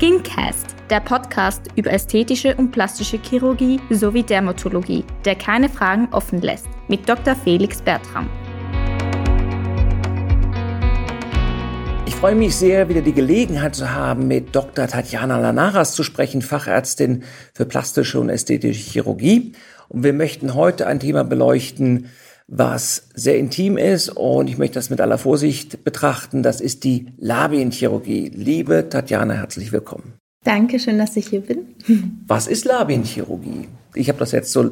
Skincast, 0.00 0.76
der 0.88 1.00
Podcast 1.00 1.60
über 1.76 1.92
ästhetische 1.92 2.56
und 2.56 2.70
plastische 2.70 3.18
Chirurgie 3.18 3.78
sowie 3.90 4.22
Dermatologie, 4.22 5.04
der 5.26 5.34
keine 5.34 5.68
Fragen 5.68 6.08
offen 6.12 6.40
lässt, 6.40 6.68
mit 6.88 7.06
Dr. 7.06 7.36
Felix 7.36 7.82
Bertram. 7.82 8.26
Ich 12.06 12.14
freue 12.14 12.34
mich 12.34 12.56
sehr, 12.56 12.88
wieder 12.88 13.02
die 13.02 13.12
Gelegenheit 13.12 13.74
zu 13.74 13.92
haben, 13.92 14.26
mit 14.26 14.56
Dr. 14.56 14.86
Tatjana 14.86 15.38
Lanaras 15.38 15.94
zu 15.94 16.02
sprechen, 16.02 16.40
Fachärztin 16.40 17.22
für 17.52 17.66
plastische 17.66 18.20
und 18.20 18.30
ästhetische 18.30 18.80
Chirurgie. 18.80 19.52
Und 19.90 20.02
wir 20.02 20.14
möchten 20.14 20.54
heute 20.54 20.86
ein 20.86 20.98
Thema 20.98 21.24
beleuchten, 21.24 22.08
was 22.50 23.08
sehr 23.14 23.38
intim 23.38 23.78
ist 23.78 24.10
und 24.10 24.48
ich 24.48 24.58
möchte 24.58 24.74
das 24.74 24.90
mit 24.90 25.00
aller 25.00 25.18
Vorsicht 25.18 25.84
betrachten. 25.84 26.42
Das 26.42 26.60
ist 26.60 26.84
die 26.84 27.06
Labienchirurgie. 27.18 28.32
Liebe 28.34 28.88
Tatjana, 28.90 29.34
herzlich 29.34 29.72
willkommen. 29.72 30.14
Danke, 30.44 30.78
schön, 30.78 30.98
dass 30.98 31.16
ich 31.16 31.28
hier 31.28 31.42
bin. 31.42 31.76
Was 32.26 32.46
ist 32.46 32.64
Labienchirurgie? 32.64 33.68
Ich 33.94 34.08
habe 34.08 34.18
das 34.18 34.32
jetzt 34.32 34.52
so 34.52 34.70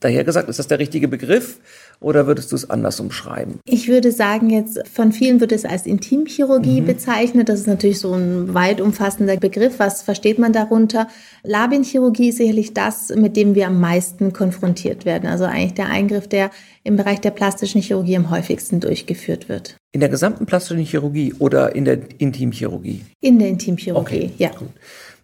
daher 0.00 0.24
gesagt, 0.24 0.48
ist 0.48 0.58
das 0.58 0.66
der 0.66 0.78
richtige 0.78 1.08
Begriff 1.08 1.58
oder 2.00 2.26
würdest 2.26 2.50
du 2.50 2.56
es 2.56 2.68
anders 2.68 2.98
umschreiben? 2.98 3.60
Ich 3.66 3.88
würde 3.88 4.10
sagen, 4.10 4.50
jetzt 4.50 4.80
von 4.88 5.12
vielen 5.12 5.40
wird 5.40 5.52
es 5.52 5.64
als 5.64 5.86
Intimchirurgie 5.86 6.80
mhm. 6.80 6.86
bezeichnet. 6.86 7.48
Das 7.48 7.60
ist 7.60 7.66
natürlich 7.66 8.00
so 8.00 8.14
ein 8.14 8.54
weit 8.54 8.80
umfassender 8.80 9.36
Begriff. 9.36 9.74
Was 9.78 10.02
versteht 10.02 10.38
man 10.38 10.52
darunter? 10.52 11.08
Labienchirurgie 11.42 12.30
ist 12.30 12.38
sicherlich 12.38 12.72
das, 12.72 13.10
mit 13.14 13.36
dem 13.36 13.54
wir 13.54 13.66
am 13.66 13.78
meisten 13.78 14.32
konfrontiert 14.32 15.04
werden. 15.04 15.28
Also 15.28 15.44
eigentlich 15.44 15.74
der 15.74 15.90
Eingriff, 15.90 16.26
der 16.26 16.50
im 16.82 16.96
Bereich 16.96 17.20
der 17.20 17.30
plastischen 17.30 17.82
Chirurgie 17.82 18.16
am 18.16 18.30
häufigsten 18.30 18.80
durchgeführt 18.80 19.48
wird. 19.48 19.76
In 19.92 20.00
der 20.00 20.08
gesamten 20.08 20.46
plastischen 20.46 20.84
Chirurgie 20.84 21.34
oder 21.38 21.74
in 21.74 21.84
der 21.84 21.98
Intimchirurgie? 22.18 23.04
In 23.20 23.38
der 23.38 23.48
Intimchirurgie, 23.48 24.16
okay, 24.16 24.30
ja. 24.38 24.50
Gut. 24.50 24.68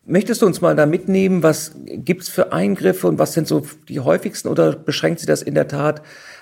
Möchtest 0.09 0.41
du 0.41 0.47
uns 0.47 0.61
mal 0.61 0.77
da 0.77 0.87
mitnehmen, 0.87 1.43
was 1.43 1.73
gibt's 1.85 2.29
für 2.29 2.53
Eingriffe 2.53 3.09
und 3.09 3.19
was 3.19 3.33
sind 3.33 3.49
so 3.49 3.67
die 3.89 3.99
häufigsten 3.99 4.47
oder 4.47 4.73
beschränkt 4.73 5.19
sich 5.19 5.27
das 5.27 5.43
in 5.43 5.55
der 5.55 5.67
Tat 5.67 6.01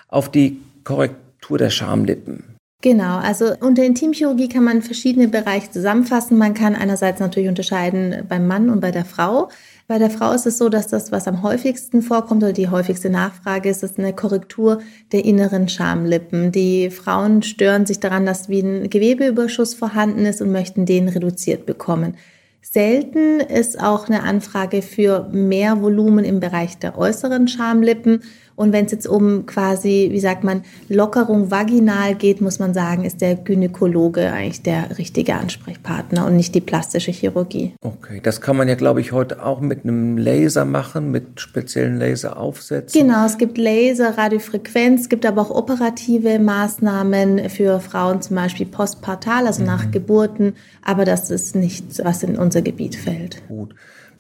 auf 0.09 0.31
die 0.31 0.61
Korrektur 0.85 1.57
der 1.57 1.71
Schamlippen? 1.71 2.45
Genau, 2.83 3.17
also 3.17 3.55
unter 3.61 3.83
Intimchirurgie 3.83 4.51
kann 4.51 4.65
man 4.65 4.83
verschiedene 4.83 5.29
Bereiche 5.29 5.71
zusammenfassen. 5.71 6.37
Man 6.37 6.53
kann 6.53 6.75
einerseits 6.75 7.21
natürlich 7.21 7.49
unterscheiden 7.49 8.27
beim 8.29 8.47
Mann 8.47 8.69
und 8.69 8.81
bei 8.81 8.91
der 8.91 9.07
Frau. 9.07 9.49
Bei 9.87 9.99
der 9.99 10.11
Frau 10.11 10.33
ist 10.33 10.45
es 10.45 10.59
so, 10.59 10.69
dass 10.69 10.89
das, 10.89 11.11
was 11.11 11.27
am 11.27 11.43
häufigsten 11.43 12.03
vorkommt 12.03 12.43
oder 12.43 12.53
die 12.53 12.69
häufigste 12.69 13.09
Nachfrage 13.09 13.71
ist, 13.71 13.83
ist 13.83 13.99
eine 13.99 14.13
Korrektur 14.13 14.83
der 15.13 15.25
inneren 15.25 15.71
Schamlippen. 15.71 16.53
Die 16.53 16.91
Frauen 16.91 17.43
stören 17.43 17.87
sich 17.87 18.01
daran, 18.01 18.27
dass 18.27 18.51
wie 18.51 18.61
ein 18.61 18.91
Gewebeüberschuss 18.91 19.73
vorhanden 19.73 20.27
ist 20.27 20.43
und 20.43 20.53
möchten 20.53 20.85
den 20.85 21.09
reduziert 21.09 21.65
bekommen. 21.65 22.19
Selten 22.67 23.41
ist 23.41 23.79
auch 23.79 24.09
eine 24.09 24.23
Anfrage 24.23 24.81
für 24.81 25.29
mehr 25.31 25.83
Volumen 25.83 26.25
im 26.25 26.41
Bereich 26.41 26.79
der 26.79 26.97
äußeren 26.97 27.47
Schamlippen. 27.47 28.23
Und 28.57 28.73
wenn 28.73 28.85
es 28.87 28.93
jetzt 28.93 29.07
um 29.07 29.47
quasi, 29.47 30.09
wie 30.13 30.21
sagt 30.21 30.45
man, 30.45 30.63
Lockerung 30.89 31.51
vaginal 31.51 32.15
geht, 32.15 32.41
muss 32.41 32.59
man 32.59 32.73
sagen, 32.73 33.05
ist 33.05 33.21
der 33.21 33.35
Gynäkologe 33.35 34.33
eigentlich 34.33 34.63
der 34.63 34.97
richtige 34.97 35.35
Ansprechpartner 35.35 36.27
und 36.27 36.37
nicht 36.37 36.55
die 36.55 36.61
plastische 36.61 37.11
Chirurgie. 37.11 37.75
Okay, 37.83 38.21
das 38.23 38.41
kann 38.41 38.57
man 38.57 38.69
ja, 38.69 38.77
glaube 38.77 39.01
ich, 39.01 39.13
heute 39.13 39.45
auch 39.45 39.61
mit 39.61 39.85
einem 39.85 40.17
Laser 40.17 40.65
machen, 40.65 41.11
mit 41.11 41.41
speziellen 41.41 41.99
Laseraufsätzen. 41.99 43.01
Genau, 43.01 43.27
es 43.27 43.39
gibt 43.39 43.59
Laser, 43.59 44.17
Radiofrequenz, 44.17 45.03
es 45.03 45.09
gibt 45.09 45.27
aber 45.27 45.43
auch 45.43 45.51
operative 45.51 46.39
Maßnahmen 46.39 47.51
für 47.51 47.81
Frauen, 47.81 48.23
zum 48.23 48.37
Beispiel 48.37 48.67
postpartal, 48.67 49.47
also 49.47 49.63
mhm. 49.63 49.67
nach 49.67 49.91
Geburten. 49.91 50.55
Aber 50.83 51.05
das 51.05 51.31
ist 51.31 51.57
nichts, 51.57 52.01
was 52.05 52.23
in 52.23 52.37
unser 52.37 52.63
Gebiet 52.63 52.95
fällt. 52.95 53.43
Gut. 53.49 53.75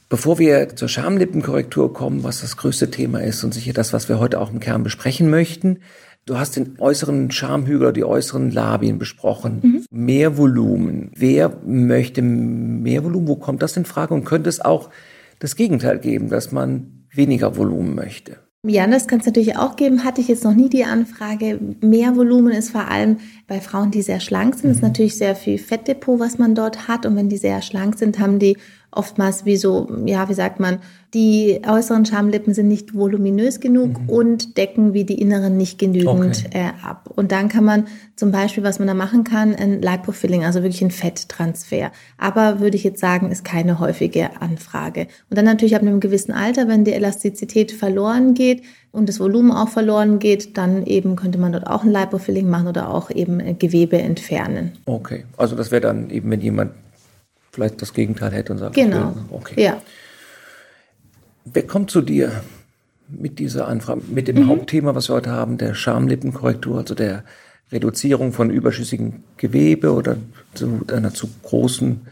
Bevor 0.08 0.38
wir 0.38 0.77
zur 0.77 0.88
Schamlippenkorrektur 0.88 1.92
kommen, 1.92 2.22
was 2.22 2.42
das 2.42 2.56
größte 2.56 2.91
Thema 2.91 3.22
ist 3.22 3.42
und 3.42 3.54
sicher 3.54 3.72
das, 3.72 3.92
was 3.92 4.09
wir 4.09 4.19
heute 4.19 4.41
auch 4.41 4.53
im 4.53 4.60
Kern 4.60 4.82
besprechen 4.82 5.31
möchten, 5.31 5.78
Du 6.26 6.38
hast 6.38 6.56
den 6.56 6.76
äußeren 6.78 7.31
Schamhügel, 7.31 7.92
die 7.92 8.04
äußeren 8.04 8.50
Labien 8.50 8.98
besprochen. 8.98 9.60
Mhm. 9.62 9.84
Mehr 9.91 10.38
Volumen. 10.38 11.10
Wer 11.14 11.54
möchte 11.66 12.22
mehr 12.22 13.04
Volumen? 13.04 13.28
Wo 13.28 13.37
kommt 13.37 13.62
das 13.62 13.76
in 13.76 13.84
Frage? 13.84 14.14
Und 14.14 14.25
könnte 14.25 14.48
es 14.48 14.60
auch 14.60 14.88
das 15.38 15.54
Gegenteil 15.54 15.98
geben, 15.98 16.31
dass 16.31 16.50
man 16.50 17.04
weniger 17.12 17.59
Volumen 17.59 17.94
möchte? 17.94 18.38
Ja, 18.66 18.87
das 18.87 19.06
kann 19.06 19.20
es 19.20 19.26
natürlich 19.26 19.59
auch 19.59 19.76
geben. 19.76 20.04
Hatte 20.04 20.22
ich 20.22 20.28
jetzt 20.28 20.44
noch 20.44 20.54
nie 20.54 20.70
die 20.70 20.84
Anfrage. 20.84 21.60
Mehr 21.82 22.16
Volumen 22.16 22.54
ist 22.54 22.70
vor 22.70 22.88
allem 22.88 23.19
bei 23.47 23.60
Frauen, 23.60 23.91
die 23.91 24.00
sehr 24.00 24.20
schlank 24.20 24.54
sind. 24.54 24.70
Das 24.70 24.76
ist 24.76 24.82
mhm. 24.82 24.88
natürlich 24.88 25.19
sehr 25.19 25.37
viel 25.37 25.59
Fettdepot, 25.59 26.19
was 26.19 26.38
man 26.38 26.54
dort 26.54 26.88
hat. 26.88 27.04
Und 27.04 27.16
wenn 27.16 27.28
die 27.28 27.37
sehr 27.37 27.60
schlank 27.60 27.98
sind, 27.98 28.19
haben 28.19 28.38
die 28.38 28.56
oftmals 28.94 29.44
wie 29.44 29.56
so, 29.56 29.88
ja, 30.06 30.28
wie 30.28 30.34
sagt 30.34 30.60
man, 30.60 30.78
die 31.15 31.60
äußeren 31.66 32.05
Schamlippen 32.05 32.55
sind 32.55 32.66
nicht 32.66 32.94
voluminös 32.94 33.60
genug 33.60 34.00
mhm. 34.00 34.09
und 34.09 34.56
decken 34.56 34.94
wie 34.94 35.05
die 35.05 35.21
inneren 35.21 35.56
nicht 35.56 35.78
genügend 35.78 36.44
okay. 36.47 36.71
äh, 36.71 36.87
ab. 36.87 37.09
Und 37.15 37.31
dann 37.31 37.49
kann 37.49 37.65
man 37.65 37.87
zum 38.16 38.32
Beispiel, 38.32 38.65
was 38.65 38.81
man 38.81 38.88
da 38.88 38.94
machen 38.94 39.22
kann, 39.22 39.55
ein 39.55 39.81
Lipofilling, 39.81 40.44
also 40.44 40.62
wirklich 40.62 40.82
ein 40.82 40.91
Fetttransfer. 40.91 41.93
Aber 42.19 42.59
würde 42.59 42.77
ich 42.77 42.82
jetzt 42.82 43.00
sagen, 43.00 43.31
ist 43.31 43.44
keine 43.44 43.78
häufige 43.78 44.41
Anfrage. 44.41 45.06
Und 45.31 45.37
dann 45.38 45.44
natürlich 45.44 45.76
ab 45.76 45.82
einem 45.82 46.00
gewissen 46.00 46.32
Alter, 46.32 46.66
wenn 46.66 46.84
die 46.84 46.93
Elastizität 46.93 47.71
verloren 47.71 48.34
geht 48.34 48.62
und 48.91 49.09
das 49.09 49.21
Volumen 49.21 49.53
auch 49.53 49.69
verloren 49.69 50.19
geht, 50.19 50.56
dann 50.56 50.84
eben 50.84 51.15
könnte 51.15 51.38
man 51.38 51.53
dort 51.53 51.66
auch 51.66 51.84
ein 51.84 51.93
Lipofilling 51.93 52.49
machen 52.49 52.66
oder 52.66 52.91
auch 52.93 53.11
eben 53.11 53.59
Gewebe 53.59 53.99
entfernen. 53.99 54.72
Okay, 54.87 55.25
also 55.37 55.55
das 55.55 55.71
wäre 55.71 55.82
dann 55.82 56.11
eben, 56.11 56.28
wenn 56.31 56.41
jemand 56.41 56.72
vielleicht 57.54 57.81
das 57.81 57.94
Gegenteil 57.94 58.32
hätte 58.32 58.53
und 58.53 58.59
sagt, 58.59 58.75
genau. 58.75 59.15
okay. 59.31 59.62
Ja. 59.62 59.81
Wer 61.44 61.66
kommt 61.66 61.91
zu 61.91 62.00
dir 62.03 62.42
mit 63.09 63.38
dieser 63.38 63.69
Anfrage, 63.69 64.03
mit 64.09 64.28
dem 64.28 64.37
mhm. 64.37 64.48
Hauptthema, 64.48 64.94
was 64.94 65.09
wir 65.09 65.15
heute 65.15 65.31
haben, 65.31 65.59
der 65.59 65.75
Schamlippenkorrektur, 65.75 66.78
also 66.78 66.94
der 66.94 67.25
Reduzierung 67.70 68.32
von 68.32 68.50
überschüssigem 68.50 69.25
Gewebe 69.37 69.93
oder 69.93 70.16
zu 70.54 70.81
einer 70.93 71.12
zu 71.12 71.28
großen 71.43 72.06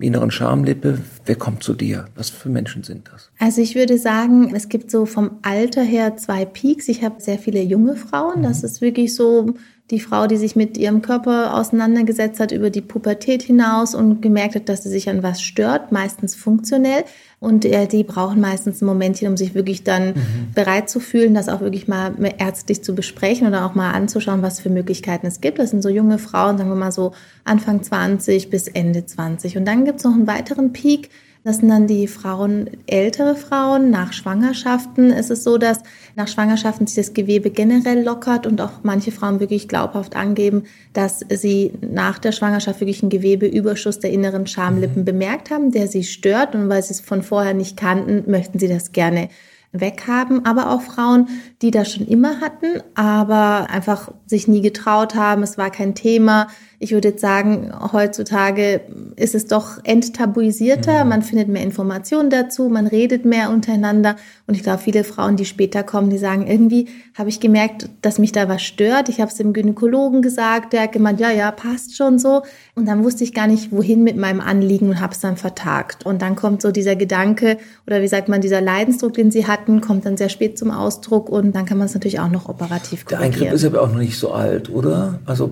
inneren 0.00 0.30
Schamlippe. 0.30 0.98
Wer 1.26 1.36
kommt 1.36 1.62
zu 1.62 1.74
dir? 1.74 2.06
Was 2.14 2.30
für 2.30 2.48
Menschen 2.48 2.82
sind 2.84 3.10
das? 3.12 3.30
Also 3.38 3.60
ich 3.60 3.74
würde 3.74 3.98
sagen, 3.98 4.54
es 4.54 4.68
gibt 4.68 4.90
so 4.90 5.06
vom 5.06 5.38
Alter 5.42 5.82
her 5.82 6.16
zwei 6.16 6.44
Peaks. 6.44 6.88
Ich 6.88 7.02
habe 7.02 7.20
sehr 7.20 7.38
viele 7.38 7.62
junge 7.62 7.96
Frauen. 7.96 8.42
Das 8.42 8.62
mhm. 8.62 8.66
ist 8.66 8.80
wirklich 8.80 9.14
so 9.14 9.54
die 9.90 10.00
Frau, 10.00 10.26
die 10.26 10.36
sich 10.36 10.54
mit 10.54 10.76
ihrem 10.76 11.00
Körper 11.00 11.54
auseinandergesetzt 11.54 12.40
hat 12.40 12.52
über 12.52 12.70
die 12.70 12.82
Pubertät 12.82 13.42
hinaus 13.42 13.94
und 13.94 14.20
gemerkt 14.20 14.54
hat, 14.54 14.68
dass 14.68 14.82
sie 14.82 14.90
sich 14.90 15.08
an 15.08 15.22
was 15.22 15.40
stört, 15.40 15.92
meistens 15.92 16.34
funktionell. 16.34 17.04
Und 17.40 17.64
äh, 17.64 17.86
die 17.86 18.02
brauchen 18.02 18.40
meistens 18.40 18.80
ein 18.80 18.86
Momentchen, 18.86 19.28
um 19.28 19.36
sich 19.36 19.54
wirklich 19.54 19.84
dann 19.84 20.08
mhm. 20.08 20.52
bereit 20.54 20.90
zu 20.90 20.98
fühlen, 20.98 21.34
das 21.34 21.48
auch 21.48 21.60
wirklich 21.60 21.86
mal 21.86 22.12
ärztlich 22.38 22.82
zu 22.82 22.96
besprechen 22.96 23.46
oder 23.46 23.64
auch 23.64 23.76
mal 23.76 23.92
anzuschauen, 23.92 24.42
was 24.42 24.58
für 24.58 24.70
Möglichkeiten 24.70 25.26
es 25.26 25.40
gibt. 25.40 25.60
Das 25.60 25.70
sind 25.70 25.82
so 25.82 25.88
junge 25.88 26.18
Frauen, 26.18 26.58
sagen 26.58 26.70
wir 26.70 26.76
mal 26.76 26.90
so 26.90 27.12
Anfang 27.44 27.82
20 27.82 28.50
bis 28.50 28.66
Ende 28.66 29.06
20. 29.06 29.56
Und 29.56 29.66
dann 29.66 29.84
gibt 29.84 29.98
es 29.98 30.04
noch 30.04 30.14
einen 30.14 30.26
weiteren 30.26 30.72
Peak, 30.72 31.10
das 31.44 31.58
sind 31.58 31.68
dann 31.68 31.86
die 31.86 32.08
Frauen, 32.08 32.68
ältere 32.86 33.34
Frauen. 33.34 33.90
Nach 33.90 34.12
Schwangerschaften 34.12 35.10
ist 35.10 35.30
es 35.30 35.44
so, 35.44 35.56
dass 35.56 35.78
nach 36.16 36.28
Schwangerschaften 36.28 36.86
sich 36.86 36.96
das 36.96 37.14
Gewebe 37.14 37.50
generell 37.50 38.02
lockert 38.02 38.46
und 38.46 38.60
auch 38.60 38.82
manche 38.82 39.12
Frauen 39.12 39.40
wirklich 39.40 39.68
glaubhaft 39.68 40.16
angeben, 40.16 40.64
dass 40.92 41.24
sie 41.28 41.72
nach 41.80 42.18
der 42.18 42.32
Schwangerschaft 42.32 42.80
wirklich 42.80 43.02
einen 43.02 43.10
Gewebeüberschuss 43.10 44.00
der 44.00 44.10
inneren 44.10 44.46
Schamlippen 44.46 45.04
bemerkt 45.04 45.50
haben, 45.50 45.70
der 45.70 45.88
sie 45.88 46.04
stört. 46.04 46.54
Und 46.54 46.68
weil 46.68 46.82
sie 46.82 46.92
es 46.92 47.00
von 47.00 47.22
vorher 47.22 47.54
nicht 47.54 47.76
kannten, 47.76 48.30
möchten 48.30 48.58
sie 48.58 48.68
das 48.68 48.92
gerne 48.92 49.28
weghaben, 49.72 50.46
aber 50.46 50.70
auch 50.70 50.80
Frauen, 50.80 51.28
die 51.60 51.70
das 51.70 51.92
schon 51.92 52.06
immer 52.06 52.40
hatten, 52.40 52.82
aber 52.94 53.68
einfach 53.70 54.10
sich 54.26 54.48
nie 54.48 54.62
getraut 54.62 55.14
haben. 55.14 55.42
Es 55.42 55.58
war 55.58 55.70
kein 55.70 55.94
Thema. 55.94 56.48
Ich 56.80 56.92
würde 56.92 57.08
jetzt 57.08 57.20
sagen, 57.20 57.72
heutzutage 57.92 58.82
ist 59.16 59.34
es 59.34 59.48
doch 59.48 59.78
enttabuisierter. 59.82 61.02
Mhm. 61.02 61.10
Man 61.10 61.22
findet 61.22 61.48
mehr 61.48 61.62
Informationen 61.62 62.30
dazu, 62.30 62.68
man 62.68 62.86
redet 62.86 63.24
mehr 63.24 63.50
untereinander. 63.50 64.14
Und 64.46 64.54
ich 64.54 64.62
glaube, 64.62 64.78
viele 64.78 65.02
Frauen, 65.02 65.36
die 65.36 65.44
später 65.44 65.82
kommen, 65.82 66.08
die 66.08 66.18
sagen, 66.18 66.46
irgendwie 66.46 66.88
habe 67.14 67.30
ich 67.30 67.40
gemerkt, 67.40 67.88
dass 68.00 68.20
mich 68.20 68.30
da 68.30 68.48
was 68.48 68.62
stört. 68.62 69.08
Ich 69.08 69.20
habe 69.20 69.28
es 69.28 69.36
dem 69.36 69.52
Gynäkologen 69.52 70.22
gesagt, 70.22 70.72
der 70.72 70.82
hat 70.82 70.92
gemeint, 70.92 71.18
ja, 71.18 71.32
ja, 71.32 71.50
passt 71.50 71.96
schon 71.96 72.20
so. 72.20 72.42
Und 72.76 72.86
dann 72.86 73.02
wusste 73.02 73.24
ich 73.24 73.34
gar 73.34 73.48
nicht, 73.48 73.72
wohin 73.72 74.04
mit 74.04 74.16
meinem 74.16 74.40
Anliegen 74.40 74.88
und 74.88 75.00
habe 75.00 75.12
es 75.12 75.18
dann 75.18 75.36
vertagt. 75.36 76.06
Und 76.06 76.22
dann 76.22 76.36
kommt 76.36 76.62
so 76.62 76.70
dieser 76.70 76.94
Gedanke 76.94 77.58
oder 77.88 78.02
wie 78.02 78.08
sagt 78.08 78.28
man, 78.28 78.40
dieser 78.40 78.60
Leidensdruck, 78.60 79.14
den 79.14 79.32
sie 79.32 79.48
hatten, 79.48 79.80
kommt 79.80 80.06
dann 80.06 80.16
sehr 80.16 80.28
spät 80.28 80.56
zum 80.56 80.70
Ausdruck 80.70 81.28
und 81.28 81.56
dann 81.56 81.66
kann 81.66 81.76
man 81.76 81.86
es 81.86 81.94
natürlich 81.94 82.20
auch 82.20 82.30
noch 82.30 82.48
operativ 82.48 83.04
korrigieren. 83.04 83.32
Der 83.32 83.40
Eingriff 83.42 83.52
ist 83.52 83.64
aber 83.64 83.82
auch 83.82 83.88
noch 83.88 83.98
nicht 83.98 84.16
so 84.16 84.30
alt, 84.30 84.70
oder? 84.70 85.18
Also 85.26 85.50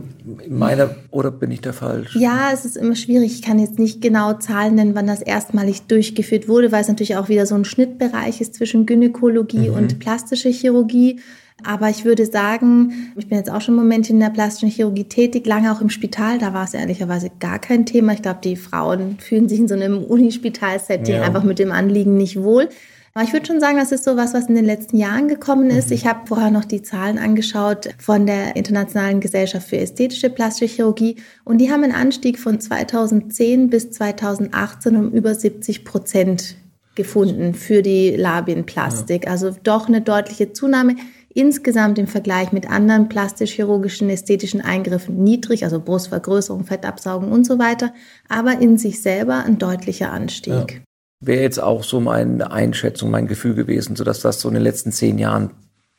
meiner 0.48 0.88
oder 1.16 1.30
bin 1.30 1.50
ich 1.50 1.62
da 1.62 1.72
falsch? 1.72 2.14
Ja, 2.14 2.50
es 2.52 2.66
ist 2.66 2.76
immer 2.76 2.94
schwierig. 2.94 3.32
Ich 3.32 3.42
kann 3.42 3.58
jetzt 3.58 3.78
nicht 3.78 4.02
genau 4.02 4.34
Zahlen 4.34 4.74
nennen, 4.74 4.94
wann 4.94 5.06
das 5.06 5.22
erstmalig 5.22 5.82
durchgeführt 5.82 6.46
wurde, 6.46 6.72
weil 6.72 6.82
es 6.82 6.88
natürlich 6.88 7.16
auch 7.16 7.30
wieder 7.30 7.46
so 7.46 7.54
ein 7.54 7.64
Schnittbereich 7.64 8.42
ist 8.42 8.54
zwischen 8.54 8.84
Gynäkologie 8.84 9.70
mhm. 9.70 9.76
und 9.76 9.98
plastische 9.98 10.50
Chirurgie. 10.50 11.20
Aber 11.64 11.88
ich 11.88 12.04
würde 12.04 12.26
sagen, 12.26 13.12
ich 13.16 13.28
bin 13.28 13.38
jetzt 13.38 13.50
auch 13.50 13.62
schon 13.62 13.74
im 13.76 13.80
Moment 13.80 14.10
in 14.10 14.20
der 14.20 14.28
plastischen 14.28 14.68
Chirurgie 14.68 15.04
tätig, 15.04 15.46
lange 15.46 15.72
auch 15.72 15.80
im 15.80 15.88
Spital, 15.88 16.38
da 16.38 16.52
war 16.52 16.64
es 16.64 16.74
ehrlicherweise 16.74 17.30
gar 17.40 17.58
kein 17.58 17.86
Thema. 17.86 18.12
Ich 18.12 18.20
glaube, 18.20 18.40
die 18.44 18.56
Frauen 18.56 19.16
fühlen 19.18 19.48
sich 19.48 19.60
in 19.60 19.68
so 19.68 19.74
einem 19.74 20.04
Unispital-Setting 20.04 21.14
ja. 21.14 21.22
einfach 21.22 21.44
mit 21.44 21.58
dem 21.58 21.72
Anliegen 21.72 22.18
nicht 22.18 22.42
wohl. 22.42 22.68
Aber 23.16 23.24
ich 23.24 23.32
würde 23.32 23.46
schon 23.46 23.60
sagen, 23.60 23.78
das 23.78 23.92
ist 23.92 24.04
so 24.04 24.18
was, 24.18 24.34
was 24.34 24.50
in 24.50 24.56
den 24.56 24.66
letzten 24.66 24.98
Jahren 24.98 25.26
gekommen 25.26 25.70
ist. 25.70 25.90
Ich 25.90 26.06
habe 26.06 26.26
vorher 26.26 26.50
noch 26.50 26.66
die 26.66 26.82
Zahlen 26.82 27.16
angeschaut 27.16 27.88
von 27.96 28.26
der 28.26 28.56
Internationalen 28.56 29.20
Gesellschaft 29.20 29.70
für 29.70 29.78
ästhetische 29.78 30.28
Plastische 30.28 30.74
Chirurgie 30.74 31.16
und 31.42 31.56
die 31.56 31.72
haben 31.72 31.82
einen 31.82 31.94
Anstieg 31.94 32.38
von 32.38 32.60
2010 32.60 33.70
bis 33.70 33.90
2018 33.92 34.96
um 34.96 35.12
über 35.12 35.34
70 35.34 35.86
Prozent 35.86 36.56
gefunden 36.94 37.54
für 37.54 37.80
die 37.80 38.10
Labienplastik. 38.16 39.30
Also 39.30 39.56
doch 39.62 39.88
eine 39.88 40.02
deutliche 40.02 40.52
Zunahme. 40.52 40.96
Insgesamt 41.30 41.98
im 41.98 42.08
Vergleich 42.08 42.52
mit 42.52 42.70
anderen 42.70 43.08
plastisch-chirurgischen 43.08 44.10
ästhetischen 44.10 44.60
Eingriffen 44.60 45.24
niedrig, 45.24 45.64
also 45.64 45.80
Brustvergrößerung, 45.80 46.64
Fettabsaugung 46.64 47.32
und 47.32 47.46
so 47.46 47.58
weiter, 47.58 47.94
aber 48.28 48.60
in 48.60 48.76
sich 48.76 49.00
selber 49.00 49.42
ein 49.46 49.56
deutlicher 49.56 50.12
Anstieg. 50.12 50.82
Wäre 51.20 51.42
jetzt 51.42 51.58
auch 51.58 51.82
so 51.82 52.00
meine 52.00 52.50
Einschätzung, 52.50 53.10
mein 53.10 53.26
Gefühl 53.26 53.54
gewesen, 53.54 53.96
sodass 53.96 54.20
das 54.20 54.40
so 54.40 54.48
in 54.48 54.54
den 54.54 54.62
letzten 54.62 54.92
zehn 54.92 55.18
Jahren 55.18 55.50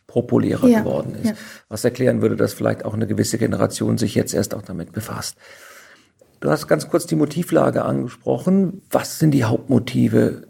populärer 0.05 0.67
ja, 0.67 0.79
geworden 0.79 1.15
ist. 1.15 1.25
Ja. 1.25 1.33
Was 1.69 1.83
erklären 1.83 2.21
würde, 2.21 2.35
dass 2.35 2.53
vielleicht 2.53 2.85
auch 2.85 2.93
eine 2.93 3.07
gewisse 3.07 3.37
Generation 3.37 3.97
sich 3.97 4.15
jetzt 4.15 4.33
erst 4.33 4.55
auch 4.55 4.61
damit 4.61 4.91
befasst. 4.93 5.37
Du 6.39 6.49
hast 6.49 6.67
ganz 6.67 6.87
kurz 6.87 7.07
die 7.07 7.15
Motivlage 7.15 7.83
angesprochen. 7.83 8.81
Was 8.89 9.19
sind 9.19 9.31
die 9.31 9.43
Hauptmotive, 9.43 10.47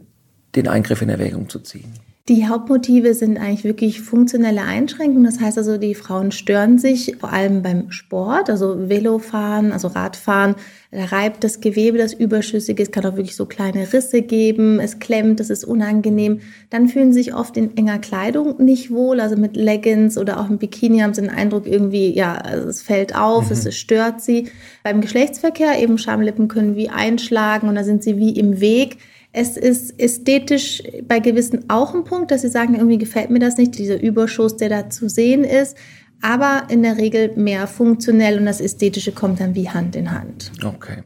den 0.55 0.67
Eingriff 0.67 1.01
in 1.01 1.09
Erwägung 1.09 1.49
zu 1.49 1.59
ziehen? 1.59 1.93
Die 2.29 2.45
Hauptmotive 2.45 3.13
sind 3.13 3.37
eigentlich 3.37 3.63
wirklich 3.63 4.01
funktionelle 4.01 4.63
Einschränkungen. 4.63 5.23
Das 5.23 5.39
heißt 5.39 5.57
also, 5.57 5.77
die 5.77 5.95
Frauen 5.95 6.33
stören 6.33 6.77
sich 6.77 7.15
vor 7.21 7.31
allem 7.31 7.61
beim 7.61 7.89
Sport, 7.89 8.49
also 8.49 8.89
Velofahren, 8.89 9.71
also 9.71 9.87
Radfahren. 9.87 10.55
Da 10.91 11.05
reibt 11.05 11.45
das 11.45 11.61
Gewebe, 11.61 11.97
das 11.97 12.13
überschüssige. 12.13 12.83
Es 12.83 12.91
kann 12.91 13.05
auch 13.05 13.15
wirklich 13.15 13.37
so 13.37 13.45
kleine 13.45 13.93
Risse 13.93 14.23
geben. 14.23 14.81
Es 14.81 14.99
klemmt, 14.99 15.39
es 15.39 15.49
ist 15.49 15.63
unangenehm. 15.63 16.41
Dann 16.69 16.89
fühlen 16.89 17.13
sie 17.13 17.23
sich 17.23 17.33
oft 17.33 17.55
in 17.55 17.77
enger 17.77 17.99
Kleidung 17.99 18.61
nicht 18.61 18.91
wohl. 18.91 19.21
Also 19.21 19.37
mit 19.37 19.55
Leggings 19.55 20.17
oder 20.17 20.41
auch 20.41 20.49
im 20.49 20.57
Bikini 20.57 20.99
haben 20.99 21.13
sie 21.13 21.21
den 21.21 21.29
Eindruck 21.29 21.65
irgendwie, 21.65 22.13
ja, 22.13 22.35
also 22.35 22.67
es 22.67 22.81
fällt 22.81 23.15
auf, 23.15 23.45
mhm. 23.45 23.53
es 23.53 23.73
stört 23.77 24.19
sie. 24.19 24.49
Beim 24.83 24.99
Geschlechtsverkehr 24.99 25.81
eben 25.81 25.97
Schamlippen 25.97 26.49
können 26.49 26.75
wie 26.75 26.89
einschlagen 26.89 27.69
und 27.69 27.75
da 27.75 27.85
sind 27.85 28.03
sie 28.03 28.17
wie 28.17 28.31
im 28.31 28.59
Weg. 28.59 28.97
Es 29.39 29.55
ist 29.55 29.99
ästhetisch 29.99 30.81
bei 31.07 31.19
gewissen 31.19 31.69
auch 31.69 31.93
ein 31.93 32.03
Punkt, 32.03 32.31
dass 32.31 32.41
sie 32.41 32.49
sagen, 32.49 32.73
irgendwie 32.73 32.97
gefällt 32.97 33.29
mir 33.29 33.37
das 33.37 33.55
nicht, 33.57 33.77
dieser 33.77 34.01
Überschuss, 34.01 34.57
der 34.57 34.69
da 34.69 34.89
zu 34.89 35.09
sehen 35.09 35.43
ist. 35.43 35.77
Aber 36.23 36.63
in 36.69 36.81
der 36.81 36.97
Regel 36.97 37.33
mehr 37.35 37.67
funktionell 37.67 38.39
und 38.39 38.47
das 38.47 38.59
Ästhetische 38.59 39.11
kommt 39.11 39.39
dann 39.39 39.53
wie 39.53 39.69
Hand 39.69 39.95
in 39.95 40.11
Hand. 40.11 40.51
Okay. 40.65 41.03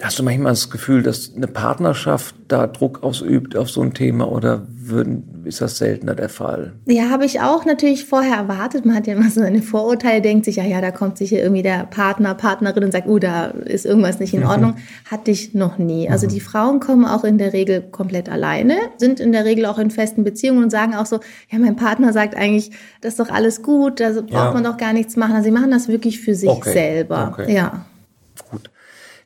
Hast 0.00 0.18
du 0.18 0.22
manchmal 0.22 0.52
das 0.52 0.70
Gefühl, 0.70 1.02
dass 1.02 1.32
eine 1.34 1.48
Partnerschaft 1.48 2.34
da 2.46 2.66
Druck 2.68 3.02
ausübt 3.02 3.56
auf 3.56 3.68
so 3.68 3.82
ein 3.82 3.94
Thema 3.94 4.30
oder 4.30 4.66
würden, 4.88 5.42
ist 5.44 5.60
das 5.60 5.78
seltener 5.78 6.14
der 6.14 6.28
Fall? 6.28 6.74
Ja, 6.86 7.10
habe 7.10 7.24
ich 7.24 7.40
auch 7.40 7.64
natürlich 7.64 8.04
vorher 8.04 8.36
erwartet. 8.36 8.86
Man 8.86 8.94
hat 8.94 9.06
ja 9.08 9.14
immer 9.14 9.30
so 9.30 9.40
eine 9.40 9.60
Vorurteile, 9.60 10.22
denkt 10.22 10.44
sich, 10.44 10.56
ja, 10.56 10.64
ja, 10.64 10.80
da 10.80 10.92
kommt 10.92 11.18
sicher 11.18 11.38
irgendwie 11.38 11.62
der 11.62 11.84
Partner, 11.86 12.34
Partnerin 12.34 12.84
und 12.84 12.92
sagt, 12.92 13.08
uh, 13.08 13.18
da 13.18 13.46
ist 13.46 13.86
irgendwas 13.86 14.20
nicht 14.20 14.34
in 14.34 14.40
mhm. 14.40 14.46
Ordnung. 14.50 14.76
Hatte 15.10 15.32
ich 15.32 15.54
noch 15.54 15.78
nie. 15.78 16.08
Also 16.08 16.26
mhm. 16.26 16.30
die 16.30 16.40
Frauen 16.40 16.78
kommen 16.78 17.04
auch 17.04 17.24
in 17.24 17.38
der 17.38 17.52
Regel 17.52 17.82
komplett 17.82 18.28
alleine, 18.28 18.76
sind 18.98 19.18
in 19.18 19.32
der 19.32 19.44
Regel 19.44 19.66
auch 19.66 19.78
in 19.78 19.90
festen 19.90 20.22
Beziehungen 20.22 20.62
und 20.62 20.70
sagen 20.70 20.94
auch 20.94 21.06
so, 21.06 21.20
ja, 21.50 21.58
mein 21.58 21.76
Partner 21.76 22.12
sagt 22.12 22.36
eigentlich, 22.36 22.70
das 23.00 23.14
ist 23.14 23.20
doch 23.20 23.30
alles 23.30 23.62
gut, 23.62 24.00
da 24.00 24.10
braucht 24.12 24.30
ja. 24.30 24.52
man 24.52 24.64
doch 24.64 24.76
gar 24.76 24.92
nichts 24.92 25.16
machen. 25.16 25.32
Also 25.32 25.44
sie 25.44 25.50
machen 25.50 25.70
das 25.70 25.88
wirklich 25.88 26.20
für 26.20 26.34
sich 26.34 26.48
okay. 26.48 26.72
selber. 26.72 27.32
Okay. 27.32 27.52
Ja. 27.52 27.84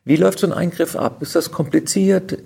Wie 0.05 0.17
läuft 0.17 0.41
so 0.41 0.47
ein 0.49 0.53
Eingriff 0.53 0.97
ab? 0.97 1.23
Ist 1.23 1.37
das 1.37 1.53
kompliziert? 1.53 2.39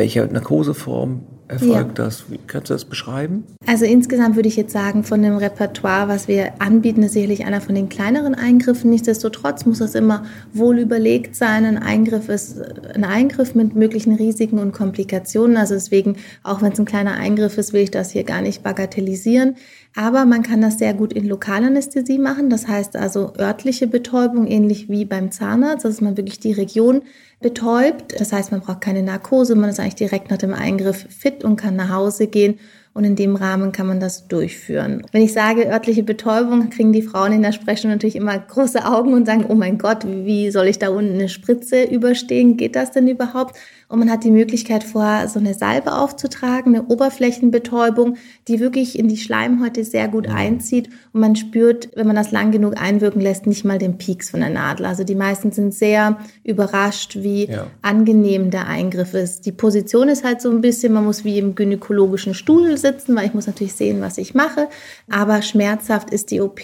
Welche 0.00 0.24
Narkoseform 0.24 1.20
erfolgt 1.46 1.98
ja. 1.98 2.04
das? 2.04 2.24
Wie 2.30 2.38
kannst 2.46 2.70
du 2.70 2.72
das 2.72 2.86
beschreiben? 2.86 3.44
Also 3.66 3.84
insgesamt 3.84 4.34
würde 4.34 4.48
ich 4.48 4.56
jetzt 4.56 4.72
sagen, 4.72 5.04
von 5.04 5.20
dem 5.20 5.36
Repertoire, 5.36 6.08
was 6.08 6.26
wir 6.26 6.54
anbieten, 6.58 7.02
ist 7.02 7.12
sicherlich 7.12 7.44
einer 7.44 7.60
von 7.60 7.74
den 7.74 7.90
kleineren 7.90 8.34
Eingriffen. 8.34 8.88
Nichtsdestotrotz 8.88 9.66
muss 9.66 9.80
das 9.80 9.94
immer 9.94 10.24
wohl 10.54 10.78
überlegt 10.78 11.36
sein. 11.36 11.66
Ein 11.66 11.76
Eingriff 11.76 12.30
ist 12.30 12.62
ein 12.94 13.04
Eingriff 13.04 13.54
mit 13.54 13.74
möglichen 13.74 14.14
Risiken 14.14 14.58
und 14.58 14.72
Komplikationen. 14.72 15.58
Also 15.58 15.74
deswegen, 15.74 16.16
auch 16.44 16.62
wenn 16.62 16.72
es 16.72 16.78
ein 16.78 16.86
kleiner 16.86 17.12
Eingriff 17.12 17.58
ist, 17.58 17.74
will 17.74 17.82
ich 17.82 17.90
das 17.90 18.10
hier 18.10 18.24
gar 18.24 18.40
nicht 18.40 18.62
bagatellisieren. 18.62 19.56
Aber 19.94 20.24
man 20.24 20.42
kann 20.42 20.62
das 20.62 20.78
sehr 20.78 20.94
gut 20.94 21.12
in 21.12 21.26
Lokalanästhesie 21.26 22.18
machen. 22.18 22.48
Das 22.48 22.68
heißt 22.68 22.96
also 22.96 23.34
örtliche 23.38 23.86
Betäubung, 23.86 24.46
ähnlich 24.46 24.88
wie 24.88 25.04
beim 25.04 25.30
Zahnarzt, 25.30 25.84
dass 25.84 26.00
man 26.00 26.16
wirklich 26.16 26.40
die 26.40 26.52
Region 26.52 27.02
betäubt. 27.40 28.20
Das 28.20 28.32
heißt, 28.32 28.52
man 28.52 28.60
braucht 28.60 28.80
keine 28.80 29.02
Narkose, 29.02 29.54
man 29.54 29.70
ist 29.70 29.80
eigentlich 29.80 29.94
direkt 29.94 30.30
nach 30.30 30.38
dem 30.38 30.54
Eingriff 30.54 31.06
fit 31.08 31.42
und 31.44 31.56
kann 31.56 31.76
nach 31.76 31.90
Hause 31.90 32.26
gehen. 32.26 32.58
Und 32.92 33.04
in 33.04 33.14
dem 33.14 33.36
Rahmen 33.36 33.70
kann 33.70 33.86
man 33.86 34.00
das 34.00 34.26
durchführen. 34.26 35.06
Wenn 35.12 35.22
ich 35.22 35.32
sage 35.32 35.70
örtliche 35.70 36.02
Betäubung, 36.02 36.70
kriegen 36.70 36.92
die 36.92 37.02
Frauen 37.02 37.32
in 37.32 37.42
der 37.42 37.52
Sprechstunde 37.52 37.94
natürlich 37.94 38.16
immer 38.16 38.36
große 38.36 38.84
Augen 38.84 39.14
und 39.14 39.26
sagen, 39.26 39.46
oh 39.48 39.54
mein 39.54 39.78
Gott, 39.78 40.04
wie 40.04 40.50
soll 40.50 40.66
ich 40.66 40.80
da 40.80 40.88
unten 40.88 41.14
eine 41.14 41.28
Spritze 41.28 41.84
überstehen? 41.84 42.56
Geht 42.56 42.74
das 42.74 42.90
denn 42.90 43.06
überhaupt? 43.06 43.56
Und 43.90 43.98
man 43.98 44.08
hat 44.08 44.22
die 44.22 44.30
Möglichkeit, 44.30 44.84
vorher 44.84 45.28
so 45.28 45.40
eine 45.40 45.52
Salbe 45.52 45.92
aufzutragen, 45.92 46.76
eine 46.76 46.84
Oberflächenbetäubung, 46.86 48.18
die 48.46 48.60
wirklich 48.60 48.96
in 48.96 49.08
die 49.08 49.16
Schleimhäute 49.16 49.82
sehr 49.82 50.06
gut 50.06 50.28
einzieht. 50.28 50.88
Und 51.12 51.20
man 51.20 51.34
spürt, 51.34 51.88
wenn 51.96 52.06
man 52.06 52.14
das 52.14 52.30
lang 52.30 52.52
genug 52.52 52.80
einwirken 52.80 53.20
lässt, 53.20 53.48
nicht 53.48 53.64
mal 53.64 53.78
den 53.78 53.98
Peaks 53.98 54.30
von 54.30 54.38
der 54.38 54.50
Nadel. 54.50 54.86
Also 54.86 55.02
die 55.02 55.16
meisten 55.16 55.50
sind 55.50 55.74
sehr 55.74 56.18
überrascht, 56.44 57.16
wie 57.16 57.46
ja. 57.46 57.66
angenehm 57.82 58.52
der 58.52 58.68
Eingriff 58.68 59.12
ist. 59.12 59.44
Die 59.44 59.50
Position 59.50 60.08
ist 60.08 60.22
halt 60.22 60.40
so 60.40 60.52
ein 60.52 60.60
bisschen, 60.60 60.92
man 60.92 61.04
muss 61.04 61.24
wie 61.24 61.38
im 61.38 61.56
gynäkologischen 61.56 62.34
Stuhl 62.34 62.76
sitzen, 62.76 63.16
weil 63.16 63.26
ich 63.26 63.34
muss 63.34 63.48
natürlich 63.48 63.74
sehen, 63.74 64.00
was 64.00 64.18
ich 64.18 64.34
mache. 64.34 64.68
Aber 65.10 65.42
schmerzhaft 65.42 66.10
ist 66.10 66.30
die 66.30 66.40
OP 66.40 66.60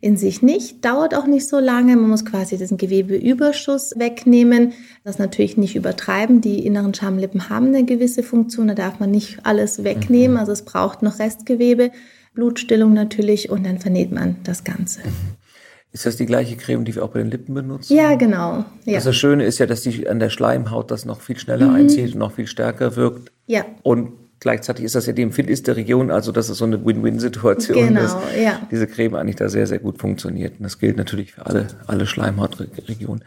in 0.00 0.16
sich 0.16 0.40
nicht, 0.40 0.82
dauert 0.82 1.14
auch 1.14 1.26
nicht 1.26 1.46
so 1.46 1.58
lange. 1.58 1.94
Man 1.96 2.08
muss 2.08 2.24
quasi 2.24 2.56
diesen 2.56 2.78
Gewebeüberschuss 2.78 3.98
wegnehmen, 3.98 4.72
das 5.04 5.18
natürlich 5.18 5.58
nicht 5.58 5.76
übertreiben. 5.76 6.40
Die 6.40 6.69
inneren 6.70 6.94
Schamlippen 6.94 7.48
haben 7.50 7.68
eine 7.68 7.84
gewisse 7.84 8.22
Funktion, 8.22 8.68
da 8.68 8.74
darf 8.74 9.00
man 9.00 9.10
nicht 9.10 9.40
alles 9.44 9.84
wegnehmen. 9.84 10.32
Mhm. 10.32 10.40
Also 10.40 10.52
es 10.52 10.62
braucht 10.62 11.02
noch 11.02 11.18
Restgewebe, 11.18 11.90
Blutstillung 12.34 12.94
natürlich 12.94 13.50
und 13.50 13.66
dann 13.66 13.78
vernäht 13.78 14.12
man 14.12 14.36
das 14.44 14.64
Ganze. 14.64 15.00
Mhm. 15.00 15.36
Ist 15.92 16.06
das 16.06 16.16
die 16.16 16.26
gleiche 16.26 16.56
Creme, 16.56 16.84
die 16.84 16.94
wir 16.94 17.04
auch 17.04 17.10
bei 17.10 17.18
den 17.18 17.32
Lippen 17.32 17.52
benutzen? 17.52 17.96
Ja, 17.96 18.14
genau. 18.14 18.64
Ja. 18.84 18.94
Also 18.94 19.10
das 19.10 19.16
Schöne 19.16 19.44
ist 19.44 19.58
ja, 19.58 19.66
dass 19.66 19.80
die 19.82 20.08
an 20.08 20.20
der 20.20 20.30
Schleimhaut 20.30 20.92
das 20.92 21.04
noch 21.04 21.20
viel 21.20 21.36
schneller 21.36 21.68
mhm. 21.68 21.74
einzieht 21.74 22.12
und 22.12 22.18
noch 22.18 22.32
viel 22.32 22.46
stärker 22.46 22.94
wirkt. 22.94 23.32
Ja. 23.46 23.64
Und 23.82 24.12
gleichzeitig 24.38 24.84
ist 24.84 24.94
das 24.94 25.06
ja 25.06 25.12
die 25.12 25.22
empfindlichste 25.22 25.74
Region, 25.74 26.12
also 26.12 26.30
das 26.30 26.48
ist 26.48 26.58
so 26.58 26.64
eine 26.64 26.84
Win-Win-Situation, 26.84 27.88
genau, 27.88 28.02
dass 28.02 28.16
ja. 28.40 28.60
diese 28.70 28.86
Creme 28.86 29.16
eigentlich 29.16 29.36
da 29.36 29.48
sehr, 29.48 29.66
sehr 29.66 29.80
gut 29.80 29.98
funktioniert. 29.98 30.54
Und 30.58 30.62
das 30.62 30.78
gilt 30.78 30.96
natürlich 30.96 31.32
für 31.32 31.46
alle, 31.46 31.66
alle 31.88 32.06
Schleimhautregionen. 32.06 33.24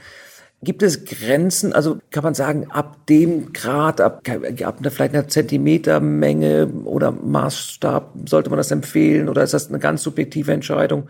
Gibt 0.63 0.83
es 0.83 1.05
Grenzen, 1.05 1.73
also 1.73 1.97
kann 2.11 2.23
man 2.23 2.33
sagen, 2.33 2.67
ab 2.69 3.05
dem 3.07 3.53
Grad, 3.53 3.99
ab, 3.99 4.21
ab 4.27 4.75
einer, 4.79 4.91
vielleicht 4.91 5.13
einer 5.13 5.27
Zentimetermenge 5.27 6.67
oder 6.85 7.11
Maßstab, 7.11 8.13
sollte 8.27 8.49
man 8.49 8.57
das 8.57 8.71
empfehlen 8.71 9.29
oder 9.29 9.43
ist 9.43 9.53
das 9.53 9.69
eine 9.69 9.79
ganz 9.79 10.03
subjektive 10.03 10.53
Entscheidung? 10.53 11.09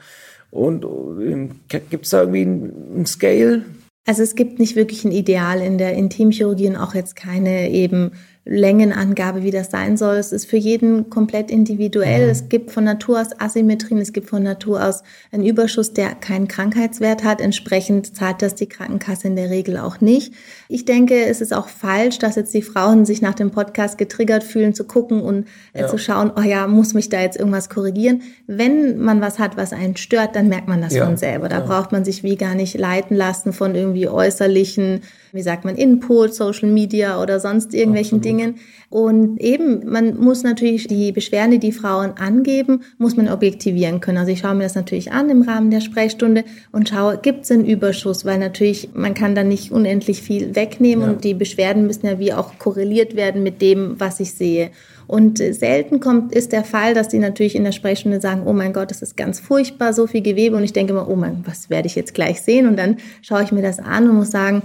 Und 0.49 0.85
ähm, 0.85 1.61
gibt 1.67 2.05
es 2.05 2.11
da 2.11 2.21
irgendwie 2.21 2.43
ein 2.43 3.05
Scale? 3.05 3.63
Also 4.05 4.21
es 4.21 4.35
gibt 4.35 4.59
nicht 4.59 4.75
wirklich 4.75 5.05
ein 5.05 5.11
Ideal 5.11 5.61
in 5.61 5.77
der 5.77 5.93
Intimchirurgie 5.93 6.67
und 6.67 6.75
auch 6.75 6.93
jetzt 6.93 7.15
keine 7.15 7.69
eben 7.69 8.11
Längenangabe, 8.45 9.41
wie 9.43 9.51
das 9.51 9.71
sein 9.71 9.95
soll. 9.95 10.15
Es 10.15 10.33
ist 10.33 10.49
für 10.49 10.57
jeden 10.57 11.09
komplett 11.09 11.49
individuell. 11.49 12.25
Mhm. 12.25 12.31
Es 12.31 12.49
gibt 12.49 12.71
von 12.71 12.83
Natur 12.83 13.21
aus 13.21 13.29
Asymmetrien, 13.39 14.01
es 14.01 14.11
gibt 14.11 14.29
von 14.29 14.43
Natur 14.43 14.85
aus 14.85 15.01
einen 15.31 15.45
Überschuss, 15.45 15.93
der 15.93 16.13
keinen 16.15 16.49
Krankheitswert 16.49 17.23
hat. 17.23 17.39
Entsprechend 17.39 18.17
zahlt 18.17 18.41
das 18.41 18.55
die 18.55 18.67
Krankenkasse 18.67 19.27
in 19.27 19.37
der 19.37 19.49
Regel 19.49 19.77
auch 19.77 20.01
nicht. 20.01 20.33
Ich 20.67 20.83
denke, 20.83 21.25
es 21.25 21.39
ist 21.39 21.53
auch 21.53 21.69
falsch, 21.69 22.19
dass 22.19 22.35
jetzt 22.35 22.53
die 22.53 22.61
Frauen 22.61 23.05
sich 23.05 23.21
nach 23.21 23.33
dem 23.33 23.51
Podcast 23.51 23.97
getriggert 23.97 24.43
fühlen, 24.43 24.73
zu 24.73 24.83
gucken 24.83 25.21
und 25.21 25.47
ja. 25.73 25.87
zu 25.87 25.97
schauen, 25.97 26.29
oh 26.35 26.41
ja, 26.41 26.67
muss 26.67 26.93
mich 26.93 27.07
da 27.07 27.21
jetzt 27.21 27.39
irgendwas 27.39 27.69
korrigieren. 27.69 28.23
Wenn 28.45 28.97
man 28.97 29.21
was 29.21 29.39
hat, 29.39 29.55
was 29.55 29.71
einen 29.71 29.95
stört, 29.95 30.35
dann 30.35 30.49
merkt 30.49 30.67
man 30.67 30.81
das 30.81 30.93
ja. 30.93 31.05
von 31.05 31.15
selber. 31.15 31.47
Da 31.47 31.59
ja. 31.59 31.65
braucht 31.65 31.93
man 31.93 32.03
sich 32.03 32.23
wie 32.23 32.35
gar 32.35 32.55
nicht 32.55 32.77
leiten 32.77 33.15
lassen 33.15 33.53
von 33.53 33.73
irgendwie 33.73 34.09
äußerlichen, 34.09 35.01
wie 35.33 35.41
sagt 35.41 35.65
man, 35.65 35.75
Input, 35.75 36.35
Social 36.35 36.69
Media 36.69 37.19
oder 37.19 37.39
sonst 37.39 37.73
irgendwelchen 37.73 38.19
Absolut. 38.19 38.39
Dingen. 38.39 38.55
Und 38.91 39.41
eben, 39.41 39.89
man 39.89 40.15
muss 40.19 40.43
natürlich 40.43 40.87
die 40.87 41.11
Beschwerden, 41.11 41.59
die 41.59 41.71
Frauen 41.71 42.11
angeben, 42.17 42.83
muss 42.99 43.17
man 43.17 43.27
objektivieren 43.27 43.99
können. 43.99 44.19
Also 44.19 44.31
ich 44.31 44.39
schaue 44.39 44.53
mir 44.53 44.61
das 44.61 44.75
natürlich 44.75 45.11
an 45.11 45.31
im 45.31 45.41
Rahmen 45.41 45.71
der 45.71 45.81
Sprechstunde 45.81 46.43
und 46.71 46.89
schaue, 46.89 47.17
gibt 47.17 47.45
es 47.45 47.51
einen 47.51 47.65
Überschuss, 47.65 48.25
weil 48.25 48.37
natürlich, 48.37 48.89
man 48.93 49.15
kann 49.15 49.33
da 49.33 49.43
nicht 49.43 49.71
unendlich 49.71 50.21
viel 50.21 50.55
wegnehmen 50.55 51.05
ja. 51.05 51.11
und 51.11 51.23
die 51.23 51.33
Beschwerden 51.33 51.87
müssen 51.87 52.05
ja 52.05 52.19
wie 52.19 52.31
auch 52.31 52.59
korreliert 52.59 53.15
werden 53.15 53.41
mit 53.41 53.59
dem, 53.59 53.99
was 53.99 54.19
ich 54.19 54.33
sehe. 54.33 54.69
Und 55.07 55.39
selten 55.39 55.99
kommt, 55.99 56.33
ist 56.33 56.51
der 56.51 56.63
Fall, 56.63 56.93
dass 56.93 57.07
die 57.07 57.19
natürlich 57.19 57.55
in 57.55 57.63
der 57.63 57.71
Sprechstunde 57.71 58.21
sagen, 58.21 58.43
oh 58.45 58.53
mein 58.53 58.71
Gott, 58.71 58.91
das 58.91 59.01
ist 59.01 59.17
ganz 59.17 59.39
furchtbar, 59.39 59.93
so 59.93 60.05
viel 60.05 60.21
Gewebe. 60.21 60.55
Und 60.55 60.63
ich 60.63 60.73
denke 60.73 60.93
immer, 60.93 61.09
oh 61.09 61.15
mein, 61.15 61.43
was 61.45 61.71
werde 61.71 61.87
ich 61.87 61.95
jetzt 61.95 62.13
gleich 62.13 62.41
sehen? 62.41 62.67
Und 62.67 62.77
dann 62.77 62.97
schaue 63.21 63.43
ich 63.43 63.51
mir 63.51 63.63
das 63.63 63.79
an 63.79 64.07
und 64.09 64.15
muss 64.15 64.31
sagen, 64.31 64.61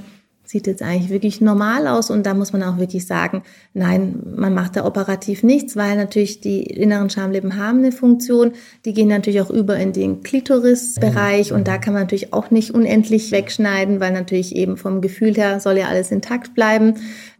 sieht 0.48 0.66
jetzt 0.66 0.82
eigentlich 0.82 1.10
wirklich 1.10 1.42
normal 1.42 1.86
aus 1.86 2.08
und 2.10 2.24
da 2.24 2.32
muss 2.32 2.54
man 2.54 2.62
auch 2.62 2.78
wirklich 2.78 3.06
sagen, 3.06 3.42
nein, 3.74 4.18
man 4.34 4.54
macht 4.54 4.76
da 4.76 4.86
operativ 4.86 5.42
nichts, 5.42 5.76
weil 5.76 5.94
natürlich 5.96 6.40
die 6.40 6.62
inneren 6.62 7.10
Schamlippen 7.10 7.56
haben 7.56 7.80
eine 7.80 7.92
Funktion, 7.92 8.52
die 8.86 8.94
gehen 8.94 9.08
natürlich 9.08 9.42
auch 9.42 9.50
über 9.50 9.76
in 9.76 9.92
den 9.92 10.22
Klitorisbereich 10.22 11.52
und 11.52 11.68
da 11.68 11.76
kann 11.76 11.92
man 11.92 12.04
natürlich 12.04 12.32
auch 12.32 12.50
nicht 12.50 12.70
unendlich 12.70 13.30
wegschneiden, 13.30 14.00
weil 14.00 14.12
natürlich 14.12 14.56
eben 14.56 14.78
vom 14.78 15.02
Gefühl 15.02 15.34
her 15.34 15.60
soll 15.60 15.76
ja 15.76 15.88
alles 15.88 16.10
intakt 16.10 16.54
bleiben, 16.54 16.94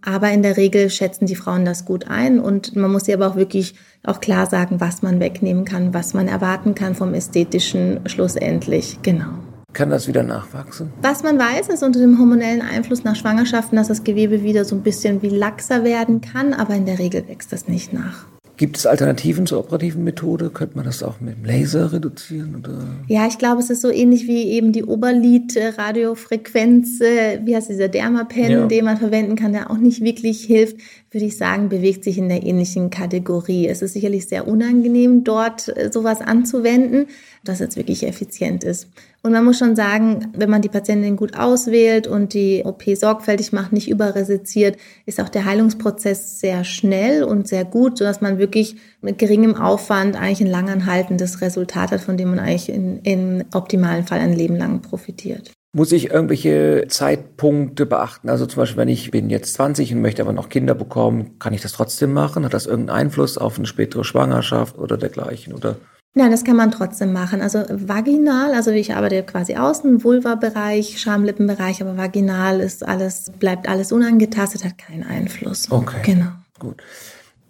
aber 0.05 0.31
in 0.31 0.43
der 0.43 0.59
Regel 0.59 0.91
schätzen 0.91 1.25
die 1.25 1.35
Frauen 1.35 1.65
das 1.65 1.87
gut 1.87 2.09
ein 2.09 2.38
und 2.38 2.77
man 2.77 2.93
muss 2.93 3.07
sie 3.07 3.15
aber 3.15 3.29
auch 3.29 3.37
wirklich 3.37 3.75
auch 4.05 4.21
klar 4.21 4.47
sagen, 4.47 4.81
was 4.81 5.00
man 5.00 5.19
wegnehmen 5.19 5.65
kann, 5.65 5.95
was 5.95 6.12
man 6.12 6.29
erwarten 6.29 6.75
kann 6.75 6.95
vom 6.95 7.15
ästhetischen 7.15 8.00
schlussendlich, 8.07 8.99
genau. 9.03 9.48
Kann 9.79 9.91
das 9.91 10.09
wieder 10.09 10.25
nachwachsen? 10.25 10.91
Was 11.03 11.23
man 11.23 11.39
weiß, 11.39 11.69
ist 11.69 11.85
unter 11.85 12.01
dem 12.01 12.19
hormonellen 12.19 12.63
Einfluss 12.63 13.05
nach 13.05 13.15
Schwangerschaften, 13.15 13.77
dass 13.77 13.87
das 13.87 14.03
Gewebe 14.03 14.43
wieder 14.43 14.65
so 14.65 14.75
ein 14.75 14.83
bisschen 14.83 15.23
wie 15.23 15.29
laxer 15.29 15.85
werden 15.85 16.21
kann, 16.21 16.53
aber 16.53 16.75
in 16.75 16.85
der 16.85 16.99
Regel 16.99 17.29
wächst 17.29 17.53
das 17.53 17.69
nicht 17.69 17.93
nach. 17.93 18.27
Gibt 18.57 18.77
es 18.77 18.87
Alternativen 18.87 19.47
zur 19.47 19.61
operativen 19.61 20.03
Methode? 20.03 20.51
Könnte 20.51 20.75
man 20.75 20.85
das 20.85 21.05
auch 21.05 21.21
mit 21.21 21.37
dem 21.37 21.45
Laser 21.45 21.93
reduzieren? 21.93 22.57
Oder? 22.57 22.81
Ja, 23.07 23.29
ich 23.29 23.39
glaube, 23.39 23.61
es 23.61 23.71
ist 23.71 23.83
so 23.83 23.89
ähnlich 23.89 24.27
wie 24.27 24.49
eben 24.49 24.73
die 24.73 24.83
Oberlid-Radiofrequenz, 24.83 26.99
wie 26.99 27.55
heißt 27.55 27.71
dieser 27.71 27.87
Dermapen, 27.87 28.51
ja. 28.51 28.67
den 28.67 28.85
man 28.85 28.97
verwenden 28.97 29.37
kann, 29.37 29.53
der 29.53 29.71
auch 29.71 29.79
nicht 29.79 30.03
wirklich 30.03 30.43
hilft 30.43 30.79
würde 31.11 31.27
ich 31.27 31.37
sagen, 31.37 31.69
bewegt 31.69 32.05
sich 32.05 32.19
in 32.19 32.29
der 32.29 32.43
ähnlichen 32.43 32.91
Kategorie. 32.91 33.67
Es 33.67 33.81
ist 33.81 33.95
sicherlich 33.95 34.29
sehr 34.29 34.47
unangenehm, 34.47 35.25
dort 35.25 35.69
äh, 35.69 35.91
sowas 35.93 36.21
anzuwenden, 36.21 37.07
dass 37.45 37.61
es 37.61 37.77
wirklich 37.77 38.07
effizient 38.07 38.62
ist. 38.62 38.88
Und 39.23 39.33
man 39.33 39.45
muss 39.45 39.59
schon 39.59 39.75
sagen, 39.75 40.33
wenn 40.37 40.50
man 40.50 40.62
die 40.62 40.69
Patientin 40.69 41.17
gut 41.17 41.37
auswählt 41.37 42.07
und 42.07 42.35
die 42.35 42.62
OP 42.65 42.85
sorgfältig 42.95 43.53
macht, 43.53 43.73
nicht 43.73 43.91
überresiziert, 43.91 44.77
ist 45.07 45.21
auch 45.21 45.29
der 45.29 45.45
Heilungsprozess 45.45 46.41
sehr 46.41 46.62
schnell 46.62 47.25
und 47.25 47.49
sehr 47.49 47.65
gut, 47.65 47.99
sodass 47.99 48.21
man 48.21 48.38
wirklich 48.38 48.77
mit 49.00 49.19
geringem 49.19 49.57
Aufwand 49.57 50.15
eigentlich 50.15 50.41
ein 50.41 50.47
langanhaltendes 50.47 51.41
Resultat 51.41 51.91
hat, 51.91 52.00
von 52.00 52.17
dem 52.17 52.31
man 52.31 52.38
eigentlich 52.38 52.69
in, 52.69 53.00
im 53.03 53.45
optimalen 53.53 54.07
Fall 54.07 54.21
ein 54.21 54.35
Leben 54.35 54.57
lang 54.57 54.83
profitiert. 54.83 55.50
Muss 55.73 55.93
ich 55.93 56.11
irgendwelche 56.11 56.87
Zeitpunkte 56.89 57.85
beachten? 57.85 58.31
Also 58.31 58.47
zum 58.47 58.63
Beispiel, 58.63 58.79
wenn 58.79 58.89
ich 58.89 59.11
bin 59.11 59.29
jetzt 59.29 59.53
20 59.55 59.93
und 59.93 60.01
möchte 60.01 60.23
aber 60.23 60.33
noch 60.33 60.49
Kinder 60.49 60.75
bekommen, 60.75 61.39
kann 61.39 61.53
ich 61.53 61.61
das 61.61 61.73
trotzdem 61.73 62.15
machen? 62.15 62.45
Hat 62.45 62.55
das 62.55 62.67
irgendeinen 62.67 63.07
Einfluss 63.07 63.37
auf 63.37 63.59
eine 63.59 63.67
spätere 63.67 64.03
Schwangerschaft 64.03 64.79
oder 64.79 64.97
dergleichen? 64.97 65.53
Oder? 65.53 65.77
Nein, 66.15 66.31
das 66.31 66.43
kann 66.43 66.57
man 66.57 66.71
trotzdem 66.71 67.13
machen. 67.13 67.43
Also 67.43 67.65
vaginal, 67.69 68.55
also 68.55 68.71
ich 68.71 68.95
arbeite 68.95 69.23
quasi 69.25 69.57
außen, 69.57 70.03
Vulva-Bereich, 70.03 70.99
Schamlippenbereich, 71.01 71.83
aber 71.83 71.99
vaginal 71.99 72.61
ist 72.61 72.87
alles, 72.87 73.31
bleibt 73.39 73.69
alles 73.69 73.93
unangetastet, 73.93 74.65
hat 74.65 74.79
keinen 74.79 75.05
Einfluss. 75.05 75.71
Okay. 75.71 76.01
Genau. 76.03 76.31
Gut. 76.59 76.83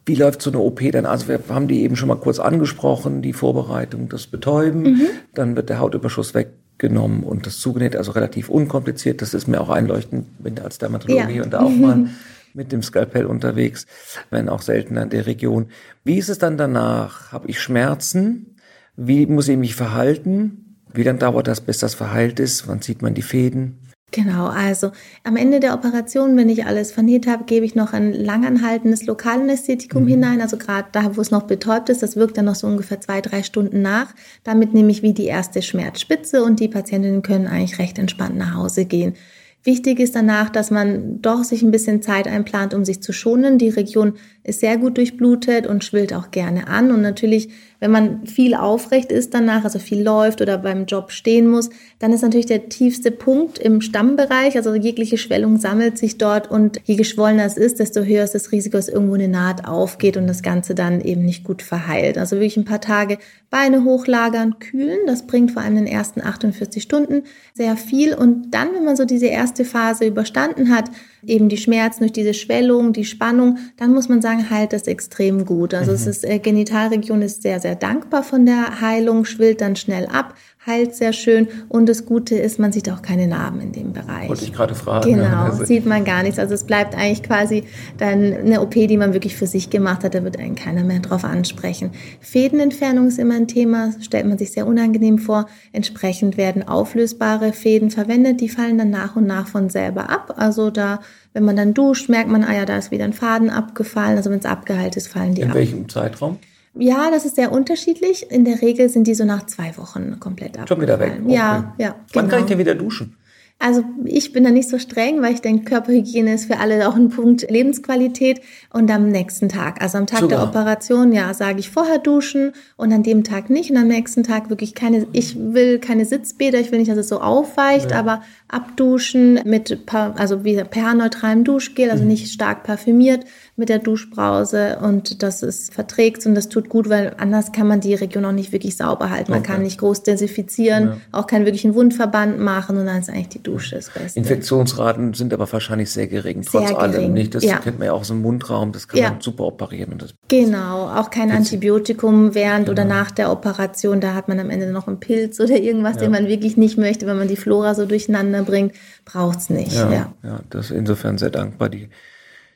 Wie 0.07 0.17
läuft 0.17 0.43
so 0.43 0.51
eine 0.51 0.59
OP 0.59 0.81
dann? 0.91 1.07
Also 1.07 1.29
wir 1.29 1.41
haben 1.51 1.69
die 1.69 1.83
eben 1.83 1.95
schon 1.95 2.09
mal 2.09 2.17
kurz 2.17 2.41
angesprochen, 2.41 3.23
die 3.23 3.33
Vorbereitung, 3.33 4.09
das 4.09 4.27
Betäuben, 4.27 4.83
mhm. 4.83 5.07
dann 5.35 5.55
wird 5.55 5.69
der 5.69 5.79
Hautüberschuss 5.79 6.35
weg 6.35 6.51
genommen 6.79 7.23
und 7.23 7.47
das 7.47 7.59
zugenäht, 7.59 7.97
also 7.97 8.13
relativ 8.13 8.49
unkompliziert. 8.49 9.21
Das 9.23 9.35
ist 9.35 9.49
mir 9.49 9.61
auch 9.61 9.69
einleuchtend, 9.69 10.43
bin 10.43 10.55
da 10.55 10.65
als 10.65 10.79
Dermatologe 10.79 11.33
ja. 11.33 11.43
und 11.43 11.53
da 11.53 11.61
auch 11.61 11.71
mal 11.71 12.09
mit 12.55 12.73
dem 12.73 12.83
Skalpell 12.83 13.27
unterwegs, 13.27 13.87
wenn 14.31 14.49
auch 14.49 14.63
seltener 14.63 15.03
in 15.03 15.11
der 15.11 15.27
Region. 15.27 15.67
Wie 16.05 16.19
ist 16.19 16.29
es 16.29 16.39
dann 16.39 16.57
danach? 16.57 17.33
Habe 17.33 17.49
ich 17.49 17.61
Schmerzen? 17.61 18.57
Wie 18.97 19.27
muss 19.27 19.49
ich 19.49 19.57
mich 19.57 19.75
verhalten? 19.75 20.77
Wie 20.93 21.03
lange 21.03 21.19
dauert 21.19 21.47
das, 21.47 21.61
bis 21.61 21.79
das 21.79 21.95
verheilt 21.95 22.41
ist? 22.41 22.67
Wann 22.67 22.81
sieht 22.81 23.03
man 23.03 23.15
die 23.15 23.23
Fäden? 23.23 23.79
Genau, 24.19 24.47
also 24.49 24.91
am 25.23 25.37
Ende 25.37 25.61
der 25.61 25.75
Operation, 25.75 26.37
wenn 26.37 26.49
ich 26.49 26.67
alles 26.67 26.91
vernäht 26.91 27.29
habe, 27.29 27.45
gebe 27.45 27.65
ich 27.65 27.77
noch 27.77 27.93
ein 27.93 28.13
langanhaltendes 28.13 29.07
Lokalanästhetikum 29.07 30.03
mhm. 30.03 30.09
hinein, 30.09 30.41
also 30.41 30.57
gerade 30.57 30.89
da, 30.91 31.15
wo 31.15 31.21
es 31.21 31.31
noch 31.31 31.45
betäubt 31.45 31.89
ist, 31.89 32.03
das 32.03 32.17
wirkt 32.17 32.37
dann 32.37 32.47
noch 32.47 32.57
so 32.57 32.67
ungefähr 32.67 33.01
zwei, 33.01 33.21
drei 33.21 33.45
Stunden 33.45 33.81
nach. 33.81 34.13
Damit 34.43 34.75
nehme 34.75 34.91
ich 34.91 35.03
wie 35.03 35.13
die 35.13 35.27
erste 35.27 35.63
Schmerzspitze 35.63 36.43
und 36.43 36.59
die 36.59 36.67
Patientinnen 36.67 37.23
können 37.23 37.47
eigentlich 37.47 37.79
recht 37.79 37.97
entspannt 37.97 38.37
nach 38.37 38.55
Hause 38.55 38.87
gehen. 38.87 39.15
Wichtig 39.63 40.01
ist 40.01 40.17
danach, 40.17 40.51
dass 40.51 40.73
man 40.73 41.23
doch 41.23 41.45
sich 41.45 41.63
ein 41.63 41.71
bisschen 41.71 42.03
Zeit 42.03 42.27
einplant, 42.27 42.75
um 42.75 42.85
sich 42.85 43.01
zu 43.01 43.13
schonen. 43.13 43.59
Die 43.59 43.69
Region 43.69 44.15
ist 44.43 44.59
sehr 44.59 44.79
gut 44.79 44.97
durchblutet 44.97 45.69
und 45.69 45.85
schwillt 45.85 46.13
auch 46.13 46.33
gerne 46.33 46.67
an. 46.67 46.91
Und 46.91 47.03
natürlich 47.03 47.51
wenn 47.81 47.91
man 47.91 48.27
viel 48.27 48.55
aufrecht 48.55 49.13
ist 49.13 49.35
danach, 49.35 49.65
also 49.65 49.79
viel 49.79 50.03
läuft 50.03 50.41
oder 50.41 50.59
beim 50.59 50.87
Job 50.87 51.13
stehen 51.13 51.49
muss, 51.49 51.71
dann 51.99 52.13
ist 52.13 52.23
natürlich 52.23 52.47
der 52.47 52.69
tiefste 52.69 53.11
Punkt 53.11 53.59
im 53.59 53.81
Stammbereich, 53.81 54.57
also 54.57 54.75
jegliche 54.75 55.19
Schwellung 55.19 55.59
sammelt 55.59 55.97
sich 55.97 56.19
dort 56.19 56.51
und 56.51 56.81
je 56.85 56.97
geschwollener 56.97 57.45
es 57.45 57.57
ist, 57.57 57.79
desto 57.79 58.03
höher 58.03 58.25
ist 58.25 58.35
das 58.35 58.51
Risiko, 58.51 58.77
dass 58.77 58.89
irgendwo 58.89 59.15
eine 59.15 59.29
Naht 59.29 59.67
aufgeht 59.67 60.17
und 60.17 60.27
das 60.27 60.43
Ganze 60.43 60.75
dann 60.75 61.01
eben 61.01 61.25
nicht 61.25 61.45
gut 61.45 61.63
verheilt. 61.63 62.19
Also 62.19 62.37
wirklich 62.37 62.57
ein 62.57 62.65
paar 62.65 62.81
Tage 62.81 63.19
Beine 63.51 63.85
hochlagern, 63.85 64.59
kühlen, 64.59 65.07
das 65.07 65.27
bringt 65.27 65.53
vor 65.53 65.63
allem 65.63 65.79
in 65.79 65.85
den 65.85 65.93
ersten 65.93 66.21
48 66.21 66.83
Stunden 66.83 67.23
sehr 67.55 67.77
viel. 67.77 68.15
Und 68.15 68.51
dann, 68.51 68.75
wenn 68.75 68.85
man 68.85 68.97
so 68.97 69.05
diese 69.05 69.27
erste 69.27 69.65
Phase 69.65 70.05
überstanden 70.07 70.75
hat, 70.75 70.91
eben 71.25 71.49
die 71.49 71.57
Schmerzen 71.57 72.01
durch 72.01 72.13
diese 72.13 72.35
Schwellung, 72.35 72.93
die 72.93 73.05
Spannung, 73.05 73.59
dann 73.77 73.93
muss 73.93 74.09
man 74.09 74.23
sagen, 74.23 74.51
heilt 74.51 74.73
das 74.73 74.87
extrem 74.87 75.45
gut. 75.45 75.75
Also 75.75 75.91
mhm. 75.91 75.97
es 75.97 76.07
ist, 76.07 76.25
äh, 76.25 76.39
Genitalregion 76.39 77.23
ist 77.23 77.43
sehr, 77.43 77.61
sehr 77.61 77.75
dankbar 77.75 78.23
von 78.23 78.47
der 78.47 78.81
Heilung, 78.81 79.25
schwillt 79.25 79.61
dann 79.61 79.77
schnell 79.77 80.07
ab, 80.07 80.35
heilt 80.67 80.95
sehr 80.95 81.12
schön 81.12 81.49
und 81.69 81.88
das 81.88 82.05
Gute 82.05 82.37
ist, 82.37 82.59
man 82.59 82.73
sieht 82.73 82.91
auch 82.91 83.03
keine 83.03 83.27
Narben 83.27 83.61
in 83.61 83.73
dem 83.73 83.93
Bereich. 83.93 84.29
Wollte 84.29 84.45
ich 84.45 84.53
gerade 84.53 84.75
fragen. 84.75 85.15
Genau, 85.15 85.45
also 85.45 85.65
sieht 85.65 85.87
man 85.87 86.05
gar 86.05 86.23
nichts. 86.23 86.38
Also 86.38 86.55
es 86.55 86.65
bleibt 86.65 86.95
eigentlich 86.95 87.23
quasi 87.23 87.65
dann 87.97 88.35
eine 88.35 88.61
OP, 88.61 88.73
die 88.73 88.97
man 88.97 89.12
wirklich 89.12 89.37
für 89.37 89.47
sich 89.47 89.71
gemacht 89.71 90.05
hat, 90.05 90.15
da 90.15 90.25
wird 90.25 90.38
einen 90.38 90.55
keiner 90.55 90.85
mehr 90.85 91.00
drauf 91.00 91.25
ansprechen. 91.25 91.93
Fädenentfernung 92.21 93.09
ist 93.09 93.19
immer 93.19 93.35
ein 93.35 93.49
Thema, 93.49 93.93
stellt 94.00 94.27
man 94.27 94.38
sich 94.38 94.53
sehr 94.53 94.67
unangenehm 94.67 95.19
vor. 95.19 95.47
Entsprechend 95.73 96.37
werden 96.37 96.67
auflösbare 96.67 97.53
Fäden 97.53 97.91
verwendet, 97.91 98.41
die 98.41 98.49
fallen 98.49 98.79
dann 98.79 98.91
nach 98.91 99.17
und 99.17 99.27
nach 99.27 99.49
von 99.49 99.71
selber 99.71 100.11
ab. 100.11 100.35
Also 100.37 100.71
da 100.71 101.00
wenn 101.35 101.45
man 101.45 101.57
dann 101.57 101.73
duscht, 101.73 102.09
merkt 102.09 102.29
man, 102.29 102.43
ah 102.43 102.53
ja, 102.53 102.65
da 102.65 102.77
ist 102.79 102.91
wieder 102.91 103.05
ein 103.05 103.12
Faden 103.12 103.49
abgefallen. 103.49 104.17
Also 104.17 104.31
wenn 104.31 104.41
es 104.41 104.45
abgeheilt 104.45 104.97
ist, 104.97 105.07
fallen 105.07 105.35
die 105.35 105.43
In 105.43 105.50
ab. 105.50 105.55
In 105.55 105.61
welchem 105.61 105.88
Zeitraum? 105.88 106.38
Ja, 106.79 107.11
das 107.11 107.25
ist 107.25 107.37
sehr 107.37 107.53
unterschiedlich. 107.53 108.31
In 108.31 108.45
der 108.45 108.63
Regel 108.63 108.89
sind 108.89 109.07
die 109.07 109.15
so 109.15 109.25
nach 109.25 109.47
zwei 109.47 109.77
Wochen 109.77 110.19
komplett 110.21 110.59
ab. 110.59 110.69
Schon 110.69 110.81
wieder 110.81 110.99
weg. 111.01 111.21
Okay. 111.25 111.35
Ja, 111.35 111.75
ja. 111.79 111.97
Wann 112.13 112.25
genau. 112.25 112.29
kann 112.29 112.41
ich 112.41 112.47
denn 112.47 112.59
wieder 112.59 112.75
duschen? 112.75 113.17
Also 113.61 113.83
ich 114.05 114.33
bin 114.33 114.45
da 114.45 114.51
nicht 114.51 114.69
so 114.69 114.79
streng, 114.79 115.21
weil 115.21 115.35
ich 115.35 115.41
denke, 115.41 115.65
Körperhygiene 115.65 116.33
ist 116.33 116.45
für 116.45 116.59
alle 116.59 116.89
auch 116.89 116.95
ein 116.95 117.09
Punkt 117.09 117.51
Lebensqualität. 117.51 118.41
Und 118.73 118.89
am 118.89 119.09
nächsten 119.09 119.49
Tag, 119.49 119.83
also 119.83 119.99
am 119.99 120.07
Tag 120.07 120.21
Super. 120.21 120.37
der 120.37 120.45
Operation, 120.45 121.13
ja, 121.13 121.35
sage 121.35 121.59
ich 121.59 121.69
vorher 121.69 121.99
duschen 121.99 122.53
und 122.77 122.93
an 122.93 123.03
dem 123.03 123.25
Tag 123.25 123.51
nicht. 123.51 123.73
Und 123.73 123.77
am 123.77 123.89
nächsten 123.89 124.23
Tag 124.23 124.49
wirklich 124.49 124.77
keine, 124.77 125.09
ich 125.13 125.37
will 125.37 125.81
keine 125.81 126.05
Sitzbäder, 126.05 126.61
ich 126.61 126.71
will 126.71 126.79
nicht, 126.79 126.91
dass 126.91 126.99
es 126.99 127.09
so 127.09 127.21
aufweicht, 127.21 127.91
ja. 127.91 127.99
aber 127.99 128.23
abduschen 128.47 129.41
mit, 129.45 129.77
also 129.93 130.45
wie 130.45 130.57
pH-neutralem 130.57 131.43
Duschgel, 131.43 131.91
also 131.91 132.05
mhm. 132.05 132.11
nicht 132.11 132.33
stark 132.33 132.63
parfümiert 132.63 133.25
mit 133.59 133.69
der 133.69 133.79
Duschbrause 133.79 134.79
und 134.81 135.23
das 135.23 135.43
ist 135.43 135.75
verträgt 135.75 136.25
und 136.27 136.35
das 136.35 136.49
tut 136.49 136.69
gut, 136.69 136.88
weil 136.88 137.15
anders 137.19 137.53
kann 137.53 137.67
man 137.67 137.81
die 137.81 137.95
Region 137.95 138.25
auch 138.25 138.33
nicht 138.33 138.53
wirklich 138.53 138.77
sauber 138.77 139.11
halten. 139.11 139.33
Man 139.33 139.41
okay. 139.41 139.53
kann 139.53 139.62
nicht 139.62 139.79
groß 139.79 140.03
desinfizieren, 140.05 140.87
ja. 140.87 140.97
auch 141.12 141.27
keinen 141.27 141.45
wirklichen 141.45 141.75
Wundverband 141.75 142.38
machen 142.38 142.77
und 142.77 142.87
dann 142.87 143.00
ist 143.00 143.11
eigentlich 143.11 143.29
die 143.29 143.43
Dusche 143.43 143.77
das 143.77 143.91
Beste. 143.91 144.19
Infektionsraten 144.19 145.15
sind 145.15 145.33
aber 145.35 145.50
wahrscheinlich 145.53 145.91
sehr 145.91 146.07
gering, 146.07 146.43
trotz 146.43 146.69
sehr 146.69 146.79
allem. 146.79 147.12
Nicht? 147.12 147.35
Das 147.35 147.43
ja. 147.43 147.59
kennt 147.59 147.79
man 147.79 147.87
ja 147.87 147.93
auch 147.93 148.05
so 148.05 148.15
im 148.15 148.23
Mundraum, 148.23 148.73
das 148.73 148.87
kann 148.87 149.00
ja. 149.00 149.11
man 149.11 149.21
super 149.21 149.45
operieren. 149.45 149.99
genau, 150.29 150.88
auch 150.88 151.11
kein 151.11 151.31
Antibiotikum 151.31 152.35
während 152.35 152.67
genau. 152.67 152.73
oder 152.73 152.85
nach 152.85 153.11
der 153.11 153.33
Operation, 153.33 154.00
da 154.00 154.15
hat 154.15 154.29
man 154.29 154.38
am 154.38 154.50
Ende 154.50 154.71
noch 154.71 154.87
einen 154.87 155.00
Pilz 155.00 155.41
oder 155.41 155.57
irgendwas, 155.57 155.97
den 155.97 156.11
man 156.11 156.29
wirklich 156.29 156.57
nicht 156.57 156.79
möchte, 156.79 157.07
wenn 157.07 157.19
man 157.19 157.29
die 157.29 157.37
Flora 157.37 157.75
so 157.75 157.87
durcheinander 157.87 158.43
bringt, 158.43 158.75
braucht 159.05 159.38
es 159.41 159.50
nicht. 159.50 159.73
Ja, 159.73 160.12
ja. 160.23 160.41
das 160.50 160.67
ist 160.67 160.77
insofern 160.77 161.19
sehr 161.19 161.31
dankbar, 161.31 161.69
die 161.69 161.88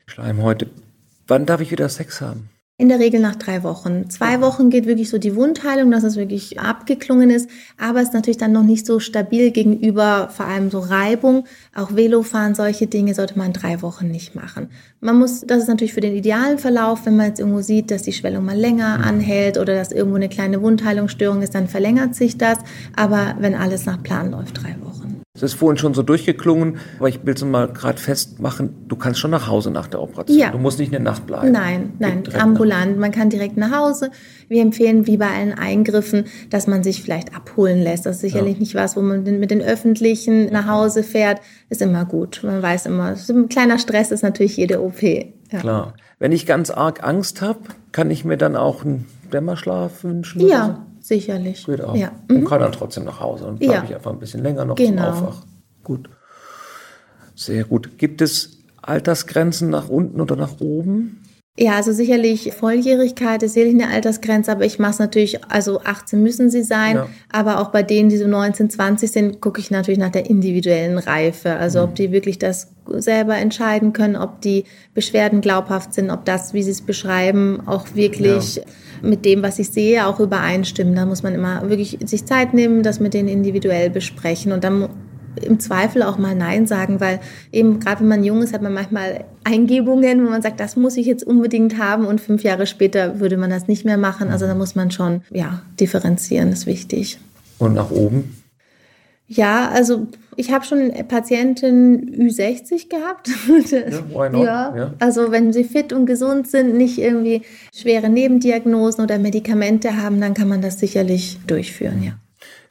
Schleimhäute 0.05 0.67
Wann 1.27 1.45
darf 1.45 1.61
ich 1.61 1.71
wieder 1.71 1.89
Sex 1.89 2.21
haben? 2.21 2.49
In 2.75 2.89
der 2.89 2.99
Regel 2.99 3.21
nach 3.21 3.35
drei 3.35 3.61
Wochen. 3.61 4.09
Zwei 4.09 4.41
Wochen 4.41 4.71
geht 4.71 4.87
wirklich 4.87 5.09
so 5.09 5.19
die 5.19 5.35
Wundheilung, 5.35 5.91
dass 5.91 6.03
es 6.03 6.15
wirklich 6.15 6.59
abgeklungen 6.59 7.29
ist, 7.29 7.47
aber 7.77 8.01
es 8.01 8.07
ist 8.07 8.13
natürlich 8.15 8.39
dann 8.39 8.51
noch 8.51 8.63
nicht 8.63 8.87
so 8.87 8.99
stabil 8.99 9.51
gegenüber 9.51 10.29
vor 10.35 10.47
allem 10.47 10.71
so 10.71 10.79
Reibung. 10.79 11.45
Auch 11.75 11.95
Velofahren, 11.95 12.55
solche 12.55 12.87
Dinge 12.87 13.13
sollte 13.13 13.37
man 13.37 13.53
drei 13.53 13.83
Wochen 13.83 14.09
nicht 14.09 14.33
machen. 14.33 14.69
Man 15.01 15.19
muss, 15.19 15.41
das 15.41 15.59
ist 15.59 15.67
natürlich 15.67 15.93
für 15.93 16.01
den 16.01 16.15
idealen 16.15 16.57
Verlauf, 16.57 17.05
wenn 17.05 17.15
man 17.15 17.27
jetzt 17.27 17.39
irgendwo 17.39 17.61
sieht, 17.61 17.91
dass 17.91 18.01
die 18.01 18.11
Schwellung 18.11 18.43
mal 18.43 18.57
länger 18.57 18.97
mhm. 18.97 19.03
anhält 19.03 19.59
oder 19.59 19.75
dass 19.75 19.91
irgendwo 19.91 20.15
eine 20.15 20.29
kleine 20.29 20.61
Wundheilungsstörung 20.63 21.43
ist, 21.43 21.53
dann 21.53 21.67
verlängert 21.67 22.15
sich 22.15 22.39
das. 22.39 22.57
Aber 22.95 23.35
wenn 23.39 23.53
alles 23.53 23.85
nach 23.85 24.01
Plan 24.01 24.31
läuft, 24.31 24.63
drei 24.63 24.75
Wochen. 24.81 24.92
Es 25.35 25.41
ist 25.41 25.55
vorhin 25.55 25.79
schon 25.79 25.95
so 25.95 26.03
durchgeklungen, 26.03 26.77
aber 26.99 27.09
ich 27.09 27.25
will 27.25 27.33
es 27.33 27.43
mal 27.43 27.67
gerade 27.67 27.97
festmachen, 27.97 28.87
du 28.87 28.95
kannst 28.95 29.19
schon 29.19 29.31
nach 29.31 29.47
Hause 29.47 29.71
nach 29.71 29.87
der 29.87 29.99
Operation. 29.99 30.37
Ja. 30.37 30.51
Du 30.51 30.59
musst 30.59 30.77
nicht 30.77 30.93
eine 30.93 31.03
Nacht 31.03 31.25
bleiben. 31.25 31.51
Nein, 31.51 31.93
nein, 31.97 32.21
ambulant. 32.37 32.99
Man 32.99 33.11
kann 33.11 33.31
direkt 33.31 33.57
nach 33.57 33.71
Hause. 33.71 34.11
Wir 34.47 34.61
empfehlen, 34.61 35.07
wie 35.07 35.17
bei 35.17 35.27
allen 35.27 35.53
Eingriffen, 35.53 36.25
dass 36.51 36.67
man 36.67 36.83
sich 36.83 37.01
vielleicht 37.01 37.35
abholen 37.35 37.81
lässt. 37.81 38.05
Das 38.05 38.17
ist 38.17 38.21
sicherlich 38.21 38.53
ja. 38.53 38.59
nicht 38.59 38.75
was, 38.75 38.95
wo 38.95 39.01
man 39.01 39.23
mit 39.23 39.49
den 39.49 39.63
Öffentlichen 39.63 40.51
nach 40.51 40.67
Hause 40.67 41.01
fährt. 41.01 41.41
Ist 41.67 41.81
immer 41.81 42.05
gut. 42.05 42.41
Man 42.43 42.61
weiß 42.61 42.85
immer, 42.85 43.15
ein 43.27 43.49
kleiner 43.49 43.79
Stress 43.79 44.11
ist 44.11 44.21
natürlich 44.21 44.55
jede 44.57 44.83
OP. 44.83 45.01
Ja. 45.01 45.59
Klar. 45.59 45.93
Wenn 46.19 46.31
ich 46.31 46.45
ganz 46.45 46.69
arg 46.69 47.03
Angst 47.03 47.41
habe, 47.41 47.61
kann 47.91 48.11
ich 48.11 48.23
mir 48.23 48.37
dann 48.37 48.55
auch 48.55 48.85
einen 48.85 49.07
Dämmerschlaf 49.33 50.03
wünschen? 50.03 50.47
Ja, 50.47 50.85
sicherlich. 51.03 51.65
Geht 51.65 51.81
auch. 51.81 51.95
Ja. 51.95 52.11
Und 52.29 52.41
mhm. 52.41 52.45
kann 52.45 52.61
dann 52.61 52.71
trotzdem 52.71 53.03
nach 53.03 53.19
Hause 53.19 53.45
und 53.45 53.59
bleibe 53.59 53.73
ja. 53.73 53.83
ich 53.83 53.95
einfach 53.95 54.11
ein 54.11 54.19
bisschen 54.19 54.41
länger 54.41 54.65
noch 54.65 54.75
genau. 54.75 55.13
zum 55.13 55.27
Aufwach. 55.27 55.45
Gut. 55.83 56.09
Sehr 57.35 57.63
gut. 57.65 57.97
Gibt 57.97 58.21
es 58.21 58.57
Altersgrenzen 58.81 59.69
nach 59.69 59.89
unten 59.89 60.21
oder 60.21 60.35
nach 60.35 60.59
oben? 60.59 61.19
Ja, 61.55 61.73
also 61.73 61.91
sicherlich 61.91 62.51
Volljährigkeit 62.51 63.43
ist 63.43 63.53
sicherlich 63.53 63.79
eine 63.79 63.93
Altersgrenze, 63.93 64.51
aber 64.51 64.65
ich 64.65 64.79
mache 64.79 64.93
es 64.93 64.99
natürlich, 64.99 65.43
also 65.51 65.81
18 65.81 66.21
müssen 66.23 66.49
sie 66.49 66.63
sein, 66.63 66.95
ja. 66.95 67.07
aber 67.31 67.59
auch 67.59 67.69
bei 67.69 67.83
denen, 67.83 68.09
die 68.09 68.17
so 68.17 68.27
19, 68.27 68.71
20 68.71 69.11
sind, 69.11 69.39
gucke 69.39 69.61
ich 69.61 69.69
natürlich 69.69 69.99
nach 69.99 70.09
der 70.09 70.27
individuellen 70.27 70.97
Reife. 70.97 71.53
Also 71.53 71.79
mhm. 71.79 71.85
ob 71.85 71.95
die 71.95 72.11
wirklich 72.11 72.39
das 72.39 72.71
selber 72.87 73.37
entscheiden 73.37 73.93
können, 73.93 74.15
ob 74.15 74.41
die 74.41 74.63
Beschwerden 74.95 75.41
glaubhaft 75.41 75.93
sind, 75.93 76.09
ob 76.09 76.25
das, 76.25 76.55
wie 76.55 76.63
sie 76.63 76.71
es 76.71 76.81
beschreiben, 76.81 77.61
auch 77.67 77.93
wirklich 77.93 78.55
ja. 78.55 78.63
Mit 79.03 79.25
dem, 79.25 79.43
was 79.43 79.59
ich 79.59 79.69
sehe, 79.69 80.07
auch 80.07 80.19
übereinstimmen. 80.19 80.95
Da 80.95 81.05
muss 81.05 81.23
man 81.23 81.35
immer 81.35 81.69
wirklich 81.69 81.99
sich 82.05 82.25
Zeit 82.25 82.53
nehmen, 82.53 82.83
das 82.83 82.99
mit 82.99 83.13
denen 83.13 83.27
individuell 83.27 83.89
besprechen 83.89 84.51
und 84.51 84.63
dann 84.63 84.89
im 85.41 85.59
Zweifel 85.59 86.03
auch 86.03 86.17
mal 86.17 86.35
Nein 86.35 86.67
sagen, 86.67 86.99
weil 86.99 87.19
eben 87.51 87.79
gerade 87.79 88.01
wenn 88.01 88.07
man 88.07 88.23
jung 88.23 88.41
ist, 88.43 88.53
hat 88.53 88.61
man 88.61 88.73
manchmal 88.73 89.25
Eingebungen, 89.43 90.25
wo 90.25 90.29
man 90.29 90.41
sagt, 90.41 90.59
das 90.59 90.75
muss 90.75 90.95
ich 90.95 91.05
jetzt 91.05 91.23
unbedingt 91.23 91.77
haben 91.77 92.05
und 92.05 92.21
fünf 92.21 92.43
Jahre 92.43 92.67
später 92.67 93.19
würde 93.19 93.37
man 93.37 93.49
das 93.49 93.67
nicht 93.67 93.83
mehr 93.83 93.97
machen. 93.97 94.29
Also 94.29 94.45
da 94.45 94.55
muss 94.55 94.75
man 94.75 94.91
schon, 94.91 95.21
ja, 95.31 95.61
differenzieren, 95.79 96.51
ist 96.51 96.65
wichtig. 96.65 97.19
Und 97.57 97.73
nach 97.73 97.91
oben? 97.91 98.42
Ja, 99.35 99.69
also 99.69 100.07
ich 100.35 100.51
habe 100.51 100.65
schon 100.65 100.91
Patienten 101.07 102.15
Ü60 102.15 102.89
gehabt. 102.89 103.29
Ja, 104.33 104.75
ja, 104.75 104.93
also 104.99 105.31
wenn 105.31 105.53
sie 105.53 105.63
fit 105.63 105.93
und 105.93 106.05
gesund 106.05 106.47
sind, 106.47 106.75
nicht 106.75 106.97
irgendwie 106.97 107.41
schwere 107.73 108.09
Nebendiagnosen 108.09 109.03
oder 109.03 109.19
Medikamente 109.19 110.01
haben, 110.01 110.19
dann 110.21 110.33
kann 110.33 110.47
man 110.47 110.61
das 110.61 110.79
sicherlich 110.79 111.39
durchführen, 111.47 112.03
ja. 112.03 112.13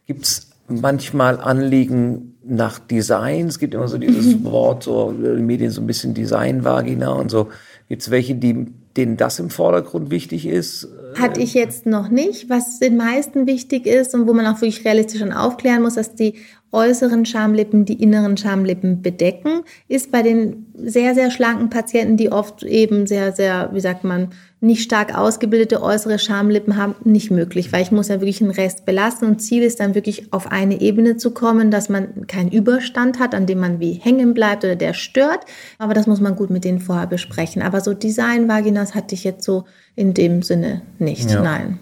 Gibt 0.07 0.25
es 0.25 0.51
manchmal 0.69 1.41
Anliegen 1.41 2.33
nach 2.45 2.79
Design. 2.79 3.47
Es 3.47 3.59
gibt 3.59 3.75
immer 3.75 3.89
so 3.89 3.99
dieses. 3.99 4.43
Wort, 4.45 4.85
so 4.85 5.11
in 5.11 5.23
den 5.23 5.47
Medien 5.47 5.71
so 5.71 5.81
ein 5.81 5.87
bisschen 5.87 6.15
Design-Vagina 6.15 7.11
und 7.13 7.31
so. 7.31 7.49
Gibt 7.89 8.03
es 8.03 8.11
welche, 8.11 8.35
die, 8.35 8.67
denen 8.97 9.17
das 9.17 9.39
im 9.39 9.51
Vordergrund 9.51 10.11
wichtig 10.11 10.47
ist? 10.47 10.89
Hatte 11.19 11.41
ich 11.41 11.55
jetzt 11.55 11.87
noch 11.87 12.09
nicht. 12.09 12.49
Was 12.49 12.79
den 12.79 12.97
meisten 12.97 13.47
wichtig 13.47 13.87
ist 13.87 14.15
und 14.15 14.27
wo 14.27 14.33
man 14.33 14.47
auch 14.47 14.61
wirklich 14.61 14.85
realistisch 14.85 15.21
schon 15.21 15.33
aufklären 15.33 15.83
muss, 15.83 15.95
dass 15.95 16.15
die 16.15 16.35
äußeren 16.73 17.27
Schamlippen 17.27 17.85
die 17.85 18.03
inneren 18.03 18.37
Schamlippen 18.37 19.03
bedecken, 19.03 19.63
ist 19.89 20.11
bei 20.11 20.23
den 20.23 20.67
sehr, 20.75 21.15
sehr 21.15 21.31
schlanken 21.31 21.71
Patienten, 21.71 22.17
die 22.17 22.33
oft 22.33 22.63
eben 22.63 23.07
sehr, 23.07 23.33
sehr, 23.33 23.71
wie 23.73 23.81
sagt 23.81 24.05
man, 24.05 24.31
nicht 24.61 24.83
stark 24.83 25.17
ausgebildete 25.17 25.83
äußere 25.83 26.19
Schamlippen 26.19 26.77
haben, 26.77 26.95
nicht 27.05 27.31
möglich, 27.31 27.73
weil 27.73 27.83
ich 27.83 27.91
muss 27.91 28.09
ja 28.09 28.21
wirklich 28.21 28.41
einen 28.41 28.53
Rest 28.53 28.87
belasten 28.87 29.27
und 29.27 29.41
Ziel 29.41 29.63
ist 29.63 29.81
dann 29.81 29.95
wirklich 29.95 30.33
auf 30.33 30.51
eine 30.51 30.81
Ebene 30.81 31.17
zu 31.17 31.33
kommen, 31.33 31.71
dass 31.71 31.89
man 31.89 32.27
keinen 32.27 32.51
Überstand 32.51 33.19
hat, 33.19 33.35
an 33.35 33.47
dem 33.47 33.59
man 33.59 33.81
wie 33.81 33.95
hängen 33.95 34.35
bleibt 34.35 34.65
oder 34.65 34.77
der 34.77 34.95
stört, 34.95 35.41
aber 35.79 35.95
das 35.95 36.07
muss 36.07 36.21
man 36.21 36.37
gut 36.37 36.51
mit 36.51 36.65
denen 36.65 36.79
vorher 36.79 37.09
besprechen. 37.09 37.61
Aber 37.61 37.81
so 37.81 37.93
Design-Vaginas 37.93 38.95
hatte 38.95 39.15
ich 39.15 39.25
jetzt 39.25 39.45
so 39.45 39.65
in 39.97 40.15
dem 40.15 40.43
Sinne 40.43 40.83
nicht, 40.99 41.31
ja. 41.31 41.43
nein. 41.43 41.81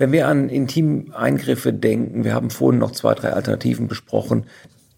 Wenn 0.00 0.12
wir 0.12 0.28
an 0.28 0.48
Intimeingriffe 0.48 1.74
denken, 1.74 2.24
wir 2.24 2.32
haben 2.32 2.48
vorhin 2.48 2.80
noch 2.80 2.92
zwei, 2.92 3.12
drei 3.12 3.34
Alternativen 3.34 3.86
besprochen. 3.86 4.46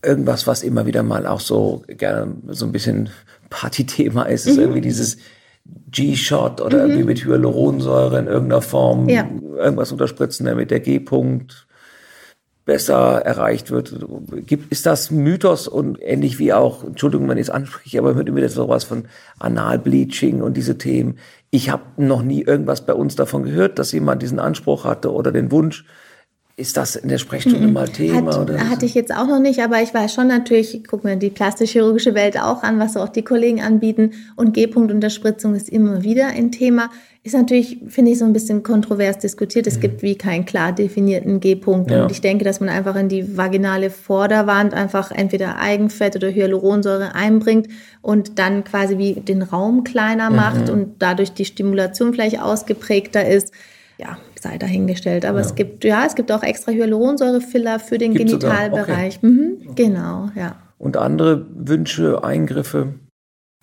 Irgendwas, 0.01 0.47
was 0.47 0.63
immer 0.63 0.87
wieder 0.87 1.03
mal 1.03 1.27
auch 1.27 1.41
so 1.41 1.83
gerne 1.89 2.37
so 2.47 2.67
ein 2.67 2.71
bisschen 2.71 3.11
Partythema 3.51 4.23
ist, 4.23 4.47
ist 4.47 4.59
mhm. 4.59 4.63
irgendwie 4.63 4.81
dieses 4.81 5.17
G-Shot 5.91 6.61
oder 6.61 6.77
mhm. 6.77 6.83
irgendwie 6.85 7.05
mit 7.05 7.25
Hyaluronsäure 7.25 8.17
in 8.17 8.29
irgendeiner 8.29 8.63
Form 8.63 9.09
ja. 9.09 9.29
irgendwas 9.57 9.91
unterspritzen, 9.91 10.47
damit 10.47 10.71
der 10.71 10.79
G-Punkt 10.79 11.67
besser 12.65 13.23
erreicht 13.23 13.71
wird. 13.71 13.95
Gibt, 14.47 14.71
ist 14.71 14.87
das 14.87 15.11
Mythos 15.11 15.67
und 15.67 15.99
ähnlich 16.01 16.39
wie 16.39 16.53
auch, 16.53 16.85
Entschuldigung, 16.85 17.29
wenn 17.29 17.39
ich 17.39 17.49
es 17.49 17.51
anspreche, 17.51 17.99
aber 17.99 18.15
hört 18.15 18.29
immer 18.29 18.49
sowas 18.49 18.85
von 18.85 19.05
Analbleaching 19.39 20.43
und 20.43 20.57
diese 20.57 20.79
Themen. 20.79 21.19
Ich 21.51 21.71
habe 21.71 21.83
noch 21.97 22.23
nie 22.23 22.43
irgendwas 22.43 22.87
bei 22.87 22.95
uns 22.95 23.17
davon 23.17 23.43
gehört, 23.43 23.79
dass 23.79 23.93
jemand 23.93 24.23
diesen 24.23 24.39
Anspruch 24.39 24.85
hatte 24.85 25.13
oder 25.13 25.33
den 25.33 25.51
Wunsch. 25.51 25.85
Ist 26.55 26.77
das 26.77 26.97
in 26.97 27.09
der 27.09 27.17
Sprechstunde 27.17 27.67
mhm. 27.67 27.73
mal 27.73 27.89
Thema? 27.89 28.35
Hat, 28.35 28.41
oder? 28.41 28.69
Hatte 28.69 28.85
ich 28.85 28.95
jetzt 28.95 29.15
auch 29.15 29.27
noch 29.27 29.41
nicht, 29.41 29.61
aber 29.61 29.81
ich 29.81 29.95
weiß 29.95 30.13
schon 30.13 30.29
natürlich, 30.29 30.75
ich 30.75 30.87
gucke 30.87 31.07
mir 31.07 31.17
die 31.17 31.31
plastisch-chirurgische 31.31 32.15
Welt 32.15 32.39
auch 32.39 32.63
an, 32.63 32.79
was 32.79 32.99
auch 32.99 33.09
die 33.09 33.23
Kollegen 33.23 33.63
anbieten. 33.63 34.13
Und 34.37 34.53
G-Punkt-Unterspritzung 34.53 35.55
ist 35.55 35.71
immer 35.71 36.03
wieder 36.03 36.27
ein 36.27 36.53
Thema. 36.53 36.91
Ist 37.25 37.35
natürlich, 37.35 37.79
finde 37.89 38.11
ich, 38.11 38.19
so 38.19 38.27
ein 38.27 38.35
bisschen 38.35 38.63
kontrovers 38.63 39.19
diskutiert. 39.19 39.67
Es 39.67 39.77
mhm. 39.77 39.81
gibt 39.81 40.03
wie 40.03 40.15
keinen 40.15 40.45
klar 40.45 40.73
definierten 40.73 41.41
G-Punkt. 41.41 41.91
Ja. 41.91 42.03
Und 42.03 42.11
ich 42.11 42.21
denke, 42.21 42.45
dass 42.45 42.61
man 42.61 42.69
einfach 42.69 42.97
in 42.97 43.09
die 43.09 43.35
vaginale 43.37 43.89
Vorderwand 43.89 44.75
einfach 44.75 45.11
entweder 45.11 45.57
Eigenfett 45.57 46.17
oder 46.17 46.29
Hyaluronsäure 46.31 47.15
einbringt 47.15 47.69
und 48.03 48.39
dann 48.39 48.65
quasi 48.65 48.99
wie 48.99 49.15
den 49.15 49.41
Raum 49.41 49.85
kleiner 49.85 50.29
mhm. 50.29 50.37
macht 50.37 50.69
und 50.69 50.97
dadurch 50.99 51.33
die 51.33 51.47
Stimulation 51.47 52.13
vielleicht 52.13 52.43
ausgeprägter 52.43 53.27
ist. 53.27 53.53
Ja, 53.99 54.19
sei 54.43 54.59
dahingestellt. 54.59 55.25
Aber 55.25 55.41
ja. 55.41 55.47
es 55.47 55.55
gibt, 55.55 55.85
ja, 55.85 56.05
es 56.05 56.15
gibt 56.15 56.31
auch 56.33 56.43
extra 56.43 56.73
Hyaluronsäurefiller 56.73 57.79
für 57.79 57.99
den 57.99 58.15
Gibt's 58.15 58.33
Genitalbereich. 58.33 59.19
Okay. 59.19 59.27
Mhm, 59.27 59.75
genau, 59.75 60.31
ja. 60.35 60.57
Und 60.79 60.97
andere 60.97 61.47
Wünsche, 61.55 62.25
Eingriffe? 62.25 62.95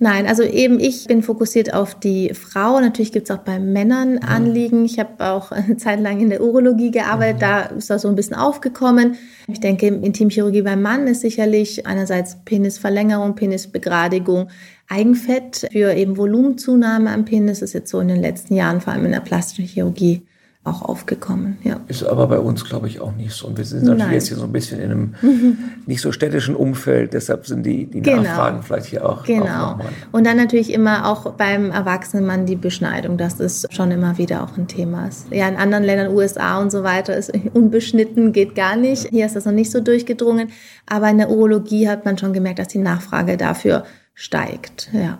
Nein, 0.02 0.28
also 0.28 0.44
eben 0.44 0.80
ich 0.80 1.08
bin 1.08 1.22
fokussiert 1.22 1.74
auf 1.74 1.94
die 1.94 2.34
Frau. 2.34 2.80
Natürlich 2.80 3.12
gibt 3.12 3.30
es 3.30 3.36
auch 3.36 3.44
bei 3.44 3.60
Männern 3.60 4.14
mhm. 4.14 4.24
Anliegen. 4.24 4.86
Ich 4.86 4.98
habe 4.98 5.26
auch 5.26 5.52
eine 5.52 5.76
Zeit 5.76 6.00
lang 6.00 6.22
in 6.22 6.30
der 6.30 6.42
Urologie 6.42 6.92
gearbeitet. 6.92 7.36
Mhm. 7.36 7.40
Da 7.42 7.62
ist 7.64 7.90
das 7.90 8.04
so 8.04 8.08
ein 8.08 8.16
bisschen 8.16 8.38
aufgekommen. 8.38 9.18
Ich 9.48 9.60
denke, 9.60 9.88
Intimchirurgie 9.88 10.62
beim 10.62 10.82
Mann 10.82 11.06
ist 11.08 11.20
sicherlich 11.20 11.86
einerseits 11.86 12.38
Penisverlängerung, 12.46 13.36
Penisbegradigung, 13.36 14.48
Eigenfett 14.88 15.68
für 15.72 15.94
eben 15.94 16.16
Volumenzunahme 16.16 17.12
am 17.12 17.26
Penis 17.26 17.62
ist 17.62 17.74
jetzt 17.74 17.92
so 17.92 18.00
in 18.00 18.08
den 18.08 18.22
letzten 18.22 18.56
Jahren, 18.56 18.82
vor 18.82 18.94
allem 18.94 19.06
in 19.06 19.12
der 19.12 19.20
plastischen 19.20 19.66
Chirurgie, 19.66 20.26
auch 20.66 20.82
aufgekommen. 20.82 21.58
Ja. 21.64 21.80
Ist 21.88 22.04
aber 22.04 22.28
bei 22.28 22.38
uns, 22.38 22.66
glaube 22.66 22.88
ich, 22.88 23.00
auch 23.00 23.14
nicht 23.16 23.32
so. 23.32 23.48
Und 23.48 23.58
wir 23.58 23.64
sind 23.64 23.84
natürlich 23.84 24.04
Nein. 24.04 24.14
jetzt 24.14 24.28
hier 24.28 24.38
so 24.38 24.44
ein 24.44 24.52
bisschen 24.52 24.80
in 24.80 24.92
einem 24.92 25.16
nicht 25.86 26.02
so 26.02 26.12
städtischen 26.12 26.54
Umfeld, 26.54 27.14
deshalb 27.14 27.48
sind 27.48 27.66
die, 27.66 27.86
die 27.86 28.02
genau. 28.02 28.24
Nachfragen 28.24 28.62
vielleicht 28.62 28.88
hier 28.88 29.08
auch. 29.08 29.24
Genau. 29.24 29.46
Auch 29.46 29.80
und 30.12 30.28
dann 30.28 30.36
natürlich 30.36 30.74
immer 30.74 31.10
auch 31.10 31.32
beim 31.34 31.72
erwachsenen 31.72 32.26
Mann 32.26 32.46
die 32.46 32.58
Beschneidung, 32.58 33.18
das 33.18 33.40
ist 33.40 33.74
schon 33.74 33.90
immer 33.92 34.18
wieder 34.18 34.44
auch 34.44 34.58
ein 34.58 34.68
Thema. 34.68 35.10
Ja, 35.32 35.48
in 35.48 35.56
anderen 35.56 35.86
Ländern, 35.86 36.14
USA 36.14 36.60
und 36.60 36.72
so 36.72 36.84
weiter, 36.84 37.16
ist 37.16 37.32
unbeschnitten, 37.54 38.34
geht 38.34 38.54
gar 38.54 38.76
nicht. 38.76 39.08
Hier 39.10 39.26
ist 39.26 39.38
das 39.38 39.46
noch 39.46 39.54
nicht 39.54 39.72
so 39.72 39.80
durchgedrungen. 39.80 40.50
Aber 40.86 41.10
in 41.10 41.20
der 41.20 41.30
Urologie 41.30 41.88
hat 41.88 42.04
man 42.04 42.18
schon 42.18 42.34
gemerkt, 42.34 42.60
dass 42.60 42.68
die 42.68 42.80
Nachfrage 42.80 43.38
dafür 43.38 43.86
steigt. 44.14 44.90
Ja. 44.92 45.20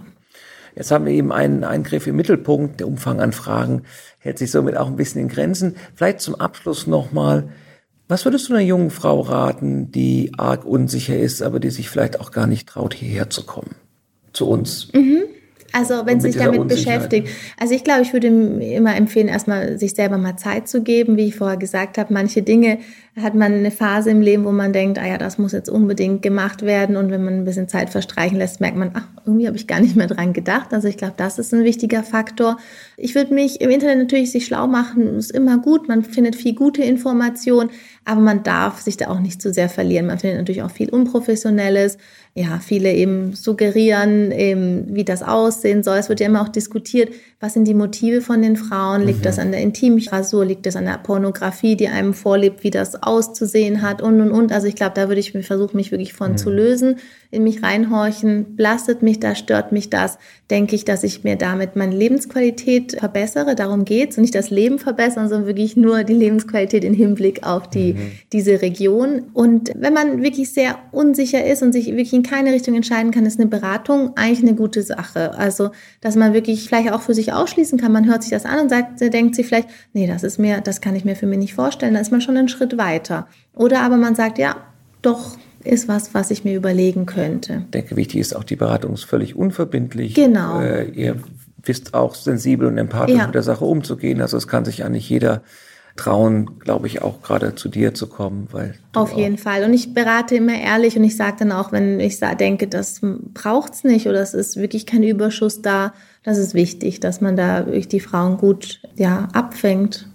Jetzt 0.80 0.92
haben 0.92 1.06
wir 1.06 1.12
eben 1.12 1.34
einen 1.34 1.66
Eingriff 1.66 2.08
im 2.08 2.16
Mittelpunkt. 2.16 2.80
Der 2.80 2.88
Umfang 2.88 3.20
an 3.20 3.34
Fragen 3.34 3.84
hält 4.20 4.38
sich 4.38 4.50
somit 4.50 4.78
auch 4.78 4.88
ein 4.88 4.96
bisschen 4.96 5.20
in 5.20 5.28
Grenzen. 5.28 5.76
Vielleicht 5.94 6.22
zum 6.22 6.36
Abschluss 6.36 6.88
nochmal. 6.88 7.50
Was 8.08 8.24
würdest 8.24 8.48
du 8.48 8.54
einer 8.54 8.64
jungen 8.64 8.90
Frau 8.90 9.20
raten, 9.20 9.92
die 9.92 10.32
arg 10.38 10.64
unsicher 10.64 11.20
ist, 11.20 11.42
aber 11.42 11.60
die 11.60 11.70
sich 11.70 11.90
vielleicht 11.90 12.22
auch 12.22 12.32
gar 12.32 12.48
nicht 12.48 12.70
traut, 12.70 12.94
hierher 12.94 13.30
zu 13.30 13.46
kommen? 13.46 13.76
Zu 14.32 14.48
uns? 14.48 14.88
Mhm. 14.94 15.24
Also 15.74 16.06
wenn 16.06 16.22
sie 16.22 16.32
sich 16.32 16.42
damit 16.42 16.66
beschäftigt. 16.70 17.28
Also 17.60 17.74
ich 17.74 17.84
glaube, 17.84 18.04
ich 18.04 18.14
würde 18.14 18.28
immer 18.28 18.96
empfehlen, 18.96 19.28
erstmal 19.28 19.78
sich 19.78 19.96
selber 19.96 20.18
mal 20.18 20.38
Zeit 20.38 20.70
zu 20.70 20.82
geben. 20.82 21.18
Wie 21.18 21.28
ich 21.28 21.36
vorher 21.36 21.58
gesagt 21.58 21.98
habe, 21.98 22.14
manche 22.14 22.42
Dinge 22.42 22.80
hat 23.22 23.36
man 23.36 23.54
eine 23.54 23.72
Phase 23.72 24.12
im 24.12 24.22
Leben, 24.22 24.46
wo 24.46 24.52
man 24.52 24.74
denkt, 24.74 24.98
ah 25.00 25.08
ja, 25.08 25.18
das 25.18 25.38
muss 25.38 25.52
jetzt 25.52 25.70
unbedingt 25.70 26.22
gemacht 26.22 26.62
werden. 26.62 26.96
Und 26.98 27.12
wenn 27.12 27.24
man 27.24 27.36
ein 27.36 27.46
bisschen 27.46 27.68
Zeit 27.68 27.90
verstreichen 27.90 28.38
lässt, 28.38 28.62
merkt 28.62 28.78
man, 28.78 28.92
ach, 28.94 29.08
irgendwie 29.26 29.48
habe 29.48 29.58
ich 29.58 29.68
gar 29.68 29.80
nicht 29.80 29.96
mehr 29.96 30.08
dran 30.08 30.34
gedacht. 30.34 30.74
Also 30.74 30.88
ich 30.88 30.98
glaube, 30.98 31.14
das 31.18 31.40
ist 31.40 31.54
ein 31.54 31.64
wichtiger 31.64 32.04
Faktor. 32.04 32.58
Ich 32.98 33.16
würde 33.16 33.34
mich 33.34 33.62
im 33.62 33.70
Internet 33.70 34.00
natürlich 34.00 34.32
sich 34.32 34.46
schlau 34.46 34.68
machen, 34.68 35.18
ist 35.18 35.32
immer 35.32 35.58
gut. 35.58 35.88
Man 35.88 36.04
findet 36.04 36.36
viel 36.36 36.56
gute 36.56 36.84
Informationen, 36.84 37.70
aber 38.06 38.22
man 38.22 38.44
darf 38.44 38.82
sich 38.82 38.98
da 38.98 39.08
auch 39.08 39.20
nicht 39.20 39.42
zu 39.42 39.54
sehr 39.54 39.70
verlieren. 39.70 40.08
Man 40.08 40.20
findet 40.20 40.40
natürlich 40.40 40.64
auch 40.64 40.72
viel 40.72 40.90
Unprofessionelles 40.90 41.98
ja, 42.36 42.60
viele 42.60 42.94
eben 42.94 43.34
suggerieren, 43.34 44.32
eben, 44.32 44.96
wie 44.96 45.04
das 45.04 45.24
aussehen 45.24 45.84
soll. 45.84 45.98
Es 45.98 46.10
wird 46.10 46.20
ja 46.20 46.28
immer 46.28 46.42
auch 46.42 46.50
diskutiert, 46.50 47.14
was 47.40 47.54
sind 47.54 47.66
die 47.66 47.74
Motive 47.74 48.22
von 48.22 48.42
den 48.42 48.56
Frauen? 48.56 49.06
Liegt 49.06 49.20
mhm. 49.20 49.24
das 49.24 49.40
an 49.40 49.52
der 49.52 49.62
Intimrasur? 49.62 50.46
Liegt 50.46 50.66
das 50.66 50.76
an 50.76 50.86
der 50.86 51.00
Pornografie, 51.00 51.76
die 51.76 51.88
einem 51.88 52.14
vorlebt, 52.14 52.64
wie 52.64 52.70
das 52.70 53.02
auszusehen 53.10 53.82
hat? 53.82 54.02
Und, 54.02 54.22
und, 54.22 54.32
und. 54.32 54.52
Also 54.52 54.68
ich 54.68 54.76
glaube, 54.76 54.94
da 54.96 55.08
würde 55.08 55.20
ich 55.20 55.32
versuchen, 55.32 55.76
mich 55.76 55.92
wirklich 55.92 56.14
von 56.14 56.34
mhm. 56.34 56.38
zu 56.38 56.50
lösen, 56.52 56.98
in 57.32 57.44
mich 57.44 57.64
reinhorchen. 57.64 58.56
Belastet 58.56 59.02
mich 59.02 59.20
das? 59.20 59.40
Stört 59.40 59.72
mich 59.72 59.90
das? 59.90 60.18
Denke 60.50 60.76
ich, 60.76 60.86
dass 60.86 61.04
ich 61.04 61.24
mir 61.24 61.36
damit 61.36 61.76
meine 61.76 61.96
Lebensqualität 61.96 62.98
verbessere? 63.00 63.56
Darum 63.56 63.86
geht's. 63.86 64.18
Und 64.18 64.22
nicht 64.22 64.36
das 64.36 64.52
Leben 64.52 64.80
verbessern, 64.80 65.28
sondern 65.28 65.48
wirklich 65.48 65.76
nur 65.76 66.04
die 66.04 66.14
Lebensqualität 66.14 66.84
im 66.84 66.94
Hinblick 66.94 67.46
auf 67.46 67.70
die, 67.70 67.94
mhm. 67.94 68.12
diese 68.32 68.62
Region. 68.62 69.24
Und 69.34 69.72
wenn 69.76 69.94
man 69.94 70.22
wirklich 70.22 70.54
sehr 70.54 70.78
unsicher 70.92 71.46
ist 71.46 71.64
und 71.64 71.74
sich 71.74 71.88
wirklich 71.88 72.14
in 72.14 72.24
keine 72.24 72.54
Richtung 72.54 72.76
entscheiden 72.76 73.12
kann, 73.12 73.26
ist 73.26 73.40
eine 73.40 73.50
Beratung 73.50 74.12
eigentlich 74.16 74.48
eine 74.48 74.56
gute 74.56 74.84
Sache. 74.84 75.38
Also, 75.38 75.72
dass 76.02 76.16
man 76.16 76.34
wirklich 76.34 76.68
vielleicht 76.68 76.92
auch 76.92 77.02
für 77.02 77.14
sich 77.14 77.34
ausschließen 77.34 77.80
kann. 77.80 77.92
Man 77.92 78.08
hört 78.08 78.24
sich 78.24 78.32
das 78.32 78.46
an 78.46 78.60
und 78.60 78.70
sagt, 78.70 79.02
denkt 79.02 79.36
sich 79.36 79.48
vielleicht, 79.48 79.70
nee, 79.94 80.08
das 80.08 80.24
ist 80.24 80.38
mir, 80.38 80.62
das 80.62 80.82
kann 80.82 80.96
ich 80.96 81.06
mir 81.06 81.16
für 81.16 81.26
mich 81.26 81.40
nicht 81.40 81.54
vorstellen. 81.54 81.96
Da 81.96 82.00
ist 82.00 82.12
man 82.12 82.22
schon 82.22 82.38
einen 82.38 82.50
Schritt 82.50 82.78
weiter. 82.78 82.89
Oder 83.54 83.82
aber 83.82 83.98
man 83.98 84.16
sagt, 84.16 84.38
ja, 84.38 84.56
doch, 85.02 85.38
ist 85.64 85.88
was, 85.88 86.14
was 86.14 86.32
ich 86.32 86.44
mir 86.44 86.56
überlegen 86.56 87.06
könnte. 87.06 87.64
Ich 87.66 87.72
denke, 87.72 87.98
wichtig 87.98 88.22
ist 88.22 88.36
auch, 88.36 88.44
die 88.44 88.56
Beratung 88.56 88.94
ist 88.94 89.04
völlig 89.04 89.36
unverbindlich. 89.36 90.14
Genau. 90.14 90.62
Äh, 90.62 90.90
ihr 90.92 91.18
wisst 91.64 91.94
auch 91.94 92.16
sensibel 92.16 92.68
und 92.68 92.78
empathisch 92.78 93.18
ja. 93.18 93.26
mit 93.26 93.36
der 93.36 93.44
Sache 93.44 93.66
umzugehen. 93.66 94.22
Also 94.22 94.38
es 94.38 94.48
kann 94.48 94.66
sich 94.66 94.86
eigentlich 94.86 95.10
jeder 95.10 95.42
trauen, 95.96 96.60
glaube 96.60 96.88
ich, 96.88 97.02
auch 97.02 97.22
gerade 97.22 97.56
zu 97.56 97.68
dir 97.68 97.94
zu 97.94 98.08
kommen. 98.08 98.48
Weil 98.52 98.76
Auf 98.94 99.12
jeden 99.16 99.38
Fall. 99.38 99.66
Und 99.66 99.74
ich 99.74 99.94
berate 99.94 100.36
immer 100.36 100.58
ehrlich 100.58 100.96
und 100.96 101.04
ich 101.04 101.18
sage 101.18 101.38
dann 101.40 101.52
auch, 101.52 101.72
wenn 101.74 102.00
ich 102.00 102.20
denke, 102.20 102.68
das 102.68 103.02
braucht's 103.02 103.84
nicht 103.84 104.08
oder 104.08 104.22
es 104.22 104.34
ist 104.34 104.56
wirklich 104.56 104.86
kein 104.86 105.04
Überschuss 105.04 105.62
da, 105.62 105.94
das 106.24 106.38
ist 106.38 106.54
wichtig, 106.54 107.00
dass 107.02 107.22
man 107.22 107.36
da 107.36 107.66
wirklich 107.66 107.90
die 107.90 108.00
Frauen 108.00 108.38
gut 108.38 108.82
ja, 108.96 109.28
abfängt, 109.34 110.08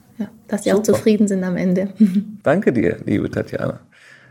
dass 0.48 0.64
sie 0.64 0.70
Super. 0.70 0.80
auch 0.80 0.84
zufrieden 0.84 1.28
sind 1.28 1.44
am 1.44 1.56
Ende. 1.56 1.88
Danke 2.42 2.72
dir, 2.72 2.98
liebe 3.04 3.30
Tatjana. 3.30 3.80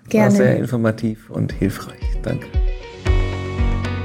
Gerne. 0.10 0.26
War 0.26 0.36
sehr 0.36 0.58
informativ 0.58 1.30
und 1.30 1.54
hilfreich. 1.54 2.02
Danke. 2.22 2.48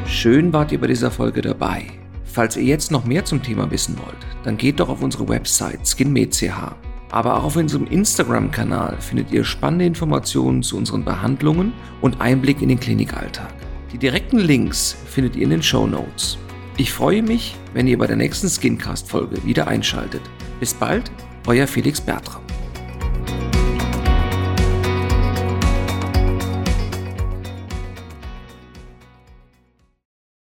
Schön 0.07 0.53
wart 0.53 0.73
ihr 0.73 0.81
bei 0.81 0.87
dieser 0.87 1.11
Folge 1.11 1.43
dabei. 1.43 1.85
Falls 2.25 2.57
ihr 2.57 2.65
jetzt 2.65 2.91
noch 2.91 3.05
mehr 3.05 3.25
zum 3.25 3.43
Thema 3.43 3.71
wissen 3.71 3.99
wollt, 3.99 4.27
dann 4.45 4.57
geht 4.57 4.81
doch 4.81 4.89
auf 4.89 5.03
unsere 5.03 5.29
Website 5.29 5.87
skinmed.ch 5.87 6.77
aber 7.11 7.39
auch 7.39 7.45
auf 7.45 7.57
unserem 7.57 7.87
Instagram-Kanal 7.87 8.97
findet 9.01 9.31
ihr 9.33 9.45
spannende 9.45 9.87
Informationen 9.87 10.63
zu 10.63 10.77
unseren 10.77 11.05
Behandlungen 11.05 11.73
und 12.01 12.21
Einblick 12.21 12.61
in 12.61 12.69
den 12.69 12.81
Klinikalltag. 12.81 13.55
Die 13.93 13.99
direkten 13.99 14.39
Links 14.39 14.97
findet 15.07 15.35
ihr 15.37 15.45
in 15.45 15.51
den 15.51 15.63
Show 15.63 15.87
Notes. 15.87 16.37
Ich 16.77 16.93
freue 16.93 17.23
mich, 17.23 17.57
wenn 17.73 17.87
ihr 17.87 17.99
bei 17.99 18.07
der 18.07 18.17
nächsten 18.17 18.49
Skincast-Folge 18.49 19.43
wieder 19.45 19.67
einschaltet. 19.67 20.21
Bis 20.61 20.75
bald, 20.75 21.11
euer 21.49 21.67
Felix 21.67 22.01
Bertram. 22.01 22.48